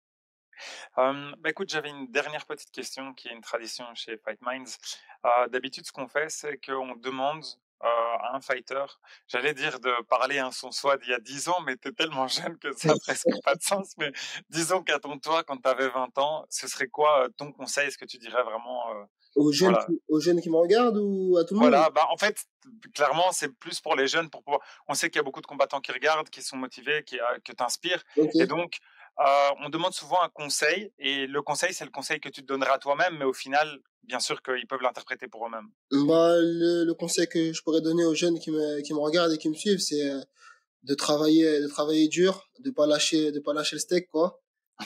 bah 0.96 1.50
écoute, 1.50 1.70
j'avais 1.70 1.89
une 1.89 2.12
dernière 2.12 2.46
petite 2.46 2.72
question 2.72 3.13
qui 3.13 3.27
est 3.27 3.34
une 3.34 3.41
tradition 3.41 3.86
chez 3.94 4.17
Fight 4.17 4.41
Minds. 4.41 4.77
Euh, 5.25 5.48
D'habitude, 5.48 5.86
ce 5.86 5.91
qu'on 5.91 6.08
fait, 6.08 6.29
c'est 6.29 6.58
qu'on 6.58 6.96
demande 6.96 7.44
à 7.79 8.36
un 8.36 8.41
fighter 8.41 8.86
J'allais 9.27 9.53
dire 9.53 9.79
de 9.79 9.91
parler 10.06 10.39
à 10.39 10.51
son 10.51 10.72
soi 10.72 10.98
d'il 10.98 11.10
y 11.10 11.13
a 11.13 11.20
10 11.20 11.50
ans, 11.50 11.62
mais 11.62 11.77
tu 11.77 11.89
es 11.89 11.91
tellement 11.91 12.27
jeune 12.56 12.58
que 12.58 12.72
ça 12.72 12.89
n'a 12.89 12.96
presque 13.00 13.27
pas 13.44 13.56
de 13.56 13.62
sens. 13.62 13.94
Mais 13.98 14.12
disons 14.50 14.82
qu'à 14.84 15.00
ton 15.00 15.20
toi, 15.20 15.44
quand 15.44 15.58
tu 15.58 15.70
avais 15.70 15.89
20 15.89 16.17
ans, 16.17 16.46
ce 16.50 16.67
serait 16.67 16.88
quoi 16.88 17.27
ton 17.38 17.51
conseil? 17.51 17.88
Est-ce 17.88 17.98
que 17.98 18.06
tu 18.06 18.17
dirais 18.17 18.44
vraiment 18.44 19.08
aux 19.38 19.51
jeunes, 19.51 19.77
qui, 19.86 20.01
aux 20.10 20.20
jeunes 20.20 20.41
qui 20.41 20.50
me 20.50 20.58
regardent 20.58 20.98
ou 20.98 21.38
à 21.38 21.46
tout 21.46 21.53
le 21.53 21.60
monde? 21.60 21.70
Voilà, 21.70 21.89
bah, 21.89 22.08
en 22.12 22.17
fait, 22.17 22.38
clairement, 22.94 23.32
c'est 23.32 23.50
plus 23.60 23.79
pour 23.79 23.96
les 23.96 24.08
jeunes. 24.08 24.29
Pour 24.29 24.44
pouvoir... 24.44 24.62
On 24.88 24.94
sait 24.94 25.10
qu'il 25.10 25.17
y 25.17 25.20
a 25.20 25.24
beaucoup 25.24 25.41
de 25.41 25.46
combattants 25.46 25.79
qui 25.79 25.91
regardent, 25.91 26.29
qui 26.29 26.41
sont 26.41 26.58
motivés, 26.58 27.03
qui, 27.06 27.17
que 27.46 27.53
tu 27.53 27.63
inspires. 27.63 28.03
Et 28.17 28.48
donc, 28.48 28.77
euh, 29.20 29.50
on 29.63 29.70
demande 29.70 29.94
souvent 29.94 30.22
un 30.22 30.29
conseil. 30.29 30.91
Et 31.00 31.27
le 31.27 31.41
conseil, 31.41 31.74
c'est 31.74 31.86
le 31.86 31.91
conseil 31.91 32.20
que 32.20 32.29
tu 32.29 32.41
te 32.41 32.48
donneras 32.48 32.79
toi-même. 32.79 33.17
Mais 33.17 33.25
au 33.25 33.34
final, 33.34 33.79
bien 34.03 34.20
sûr 34.20 34.41
qu'ils 34.41 34.67
peuvent 34.67 34.82
l'interpréter 34.82 35.27
pour 35.27 35.46
eux-mêmes. 35.46 35.70
Bah, 35.91 36.36
le, 36.36 36.84
le, 36.86 36.94
conseil 36.96 37.27
que 37.27 37.53
je 37.53 37.62
pourrais 37.62 37.82
donner 37.82 38.06
aux 38.06 38.15
jeunes 38.15 38.39
qui 38.39 38.51
me, 38.51 38.82
qui 38.82 38.94
me 38.94 39.00
regardent 39.00 39.34
et 39.34 39.38
qui 39.38 39.50
me 39.50 39.56
suivent, 39.56 39.79
c'est 39.79 40.10
euh, 40.10 40.20
de 40.84 40.96
travailler, 40.96 41.62
de 41.62 41.67
travailler 41.67 42.08
dur, 42.08 42.50
de 42.60 42.72
pas 42.72 42.88
lâcher, 42.88 43.32
de 43.32 43.39
pas 43.39 43.53
lâcher 43.53 43.75
le 43.75 43.79
steak, 43.79 44.08
quoi. 44.10 44.41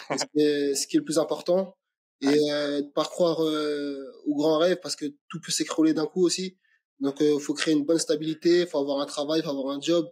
c'est 0.09 0.75
ce 0.75 0.87
qui 0.87 0.97
est 0.97 0.99
le 0.99 1.05
plus 1.05 1.19
important 1.19 1.75
et 2.21 2.51
euh, 2.51 2.81
de 2.81 2.87
pas 2.87 3.03
croire 3.03 3.43
euh, 3.43 4.11
aux 4.25 4.35
grands 4.35 4.59
rêves 4.59 4.79
parce 4.81 4.95
que 4.95 5.05
tout 5.29 5.41
peut 5.43 5.51
s'écrouler 5.51 5.93
d'un 5.93 6.05
coup 6.05 6.23
aussi. 6.23 6.57
Donc 6.99 7.17
il 7.19 7.27
euh, 7.27 7.39
faut 7.39 7.53
créer 7.53 7.73
une 7.73 7.85
bonne 7.85 7.97
stabilité, 7.97 8.65
faut 8.67 8.79
avoir 8.79 8.99
un 8.99 9.05
travail, 9.05 9.41
faut 9.41 9.49
avoir 9.49 9.75
un 9.75 9.81
job, 9.81 10.07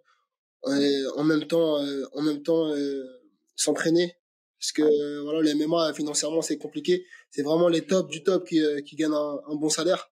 en 0.63 1.23
même 1.23 1.45
temps, 1.45 1.77
en 2.13 2.21
même 2.21 2.41
temps 2.43 2.73
s'entraîner. 3.55 4.15
Parce 4.59 4.73
que 4.73 5.21
voilà 5.21 5.41
le 5.41 5.53
MMA 5.55 5.93
financièrement 5.93 6.41
c'est 6.41 6.57
compliqué. 6.57 7.05
C'est 7.29 7.43
vraiment 7.43 7.69
les 7.69 7.85
tops 7.85 8.09
du 8.09 8.23
top 8.23 8.45
qui 8.47 8.61
qui 8.85 8.95
gagnent 8.95 9.13
un, 9.13 9.39
un 9.47 9.55
bon 9.55 9.69
salaire. 9.69 10.11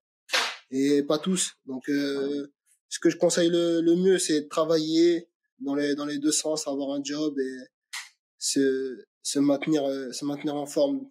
Et 0.70 1.02
pas 1.04 1.18
tous. 1.18 1.54
Donc 1.66 1.84
ce 1.88 3.00
que 3.02 3.10
je 3.10 3.18
conseille 3.18 3.50
le, 3.50 3.82
le 3.82 3.96
mieux 3.96 4.20
c'est 4.20 4.42
de 4.42 4.48
travailler 4.48 5.28
dans 5.60 5.76
les 5.76 5.96
dans 5.96 6.06
les 6.06 6.20
deux 6.20 6.32
sens, 6.32 6.68
avoir 6.68 6.92
un 6.92 7.04
job 7.04 7.38
et 7.40 7.58
se 8.38 9.04
se 9.24 9.40
maintenir 9.40 9.84
se 10.14 10.24
maintenir 10.24 10.56
en 10.56 10.68
forme 10.68 11.10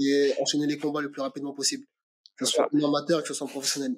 et 0.00 0.34
enchaîner 0.40 0.66
les 0.66 0.78
combats 0.78 1.00
le 1.00 1.10
plus 1.10 1.22
rapidement 1.22 1.52
possible. 1.52 1.84
Que 2.36 2.46
ce 2.46 2.52
soit 2.52 2.68
un 2.72 2.84
amateur, 2.84 3.22
que 3.22 3.28
ce 3.28 3.34
soit 3.34 3.46
un 3.46 3.50
professionnel. 3.50 3.96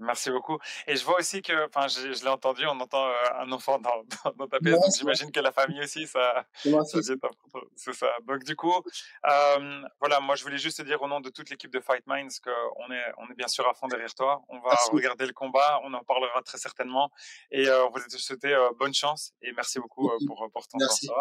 Merci 0.00 0.30
beaucoup. 0.30 0.58
Et 0.86 0.96
je 0.96 1.04
vois 1.04 1.18
aussi 1.18 1.42
que, 1.42 1.66
enfin, 1.66 1.86
je, 1.86 2.12
je 2.14 2.24
l'ai 2.24 2.30
entendu, 2.30 2.62
on 2.66 2.80
entend 2.80 3.06
euh, 3.06 3.12
un 3.38 3.52
enfant 3.52 3.78
dans, 3.78 4.32
dans, 4.34 4.48
ta 4.48 4.58
pièce, 4.58 4.78
j'imagine 4.98 5.30
que 5.30 5.40
la 5.40 5.52
famille 5.52 5.80
aussi, 5.82 6.06
ça, 6.06 6.46
c'est 6.64 7.92
ça. 7.92 8.08
Donc 8.26 8.42
du 8.44 8.56
coup, 8.56 8.72
euh, 8.72 9.82
voilà, 10.00 10.20
moi 10.20 10.36
je 10.36 10.42
voulais 10.42 10.56
juste 10.56 10.78
te 10.78 10.82
dire 10.82 11.02
au 11.02 11.08
nom 11.08 11.20
de 11.20 11.28
toute 11.28 11.50
l'équipe 11.50 11.70
de 11.70 11.80
Fight 11.80 12.06
Minds 12.06 12.40
qu'on 12.42 12.90
est, 12.90 13.04
on 13.18 13.30
est 13.30 13.36
bien 13.36 13.48
sûr 13.48 13.68
à 13.68 13.74
fond 13.74 13.88
derrière 13.88 14.14
toi. 14.14 14.42
On 14.48 14.58
va 14.60 14.74
regarder 14.90 15.26
le 15.26 15.34
combat, 15.34 15.80
on 15.84 15.92
en 15.92 16.02
parlera 16.02 16.40
très 16.42 16.58
certainement, 16.58 17.10
et 17.50 17.68
euh, 17.68 17.86
on 17.86 17.90
va 17.90 18.00
te 18.00 18.16
souhaiter 18.16 18.54
euh, 18.54 18.70
bonne 18.78 18.94
chance 18.94 19.32
et 19.42 19.52
merci 19.52 19.78
beaucoup 19.80 20.10
pour, 20.26 20.48
pour 20.50 20.66
ton 20.66 20.78
merci. 20.78 21.08
temps. 21.08 21.14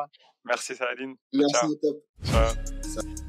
Merci 0.46 0.76
Saladin. 0.76 1.16
Merci, 1.34 1.54
Ciao. 1.54 1.76
top. 1.76 1.98
Ciao. 2.24 3.29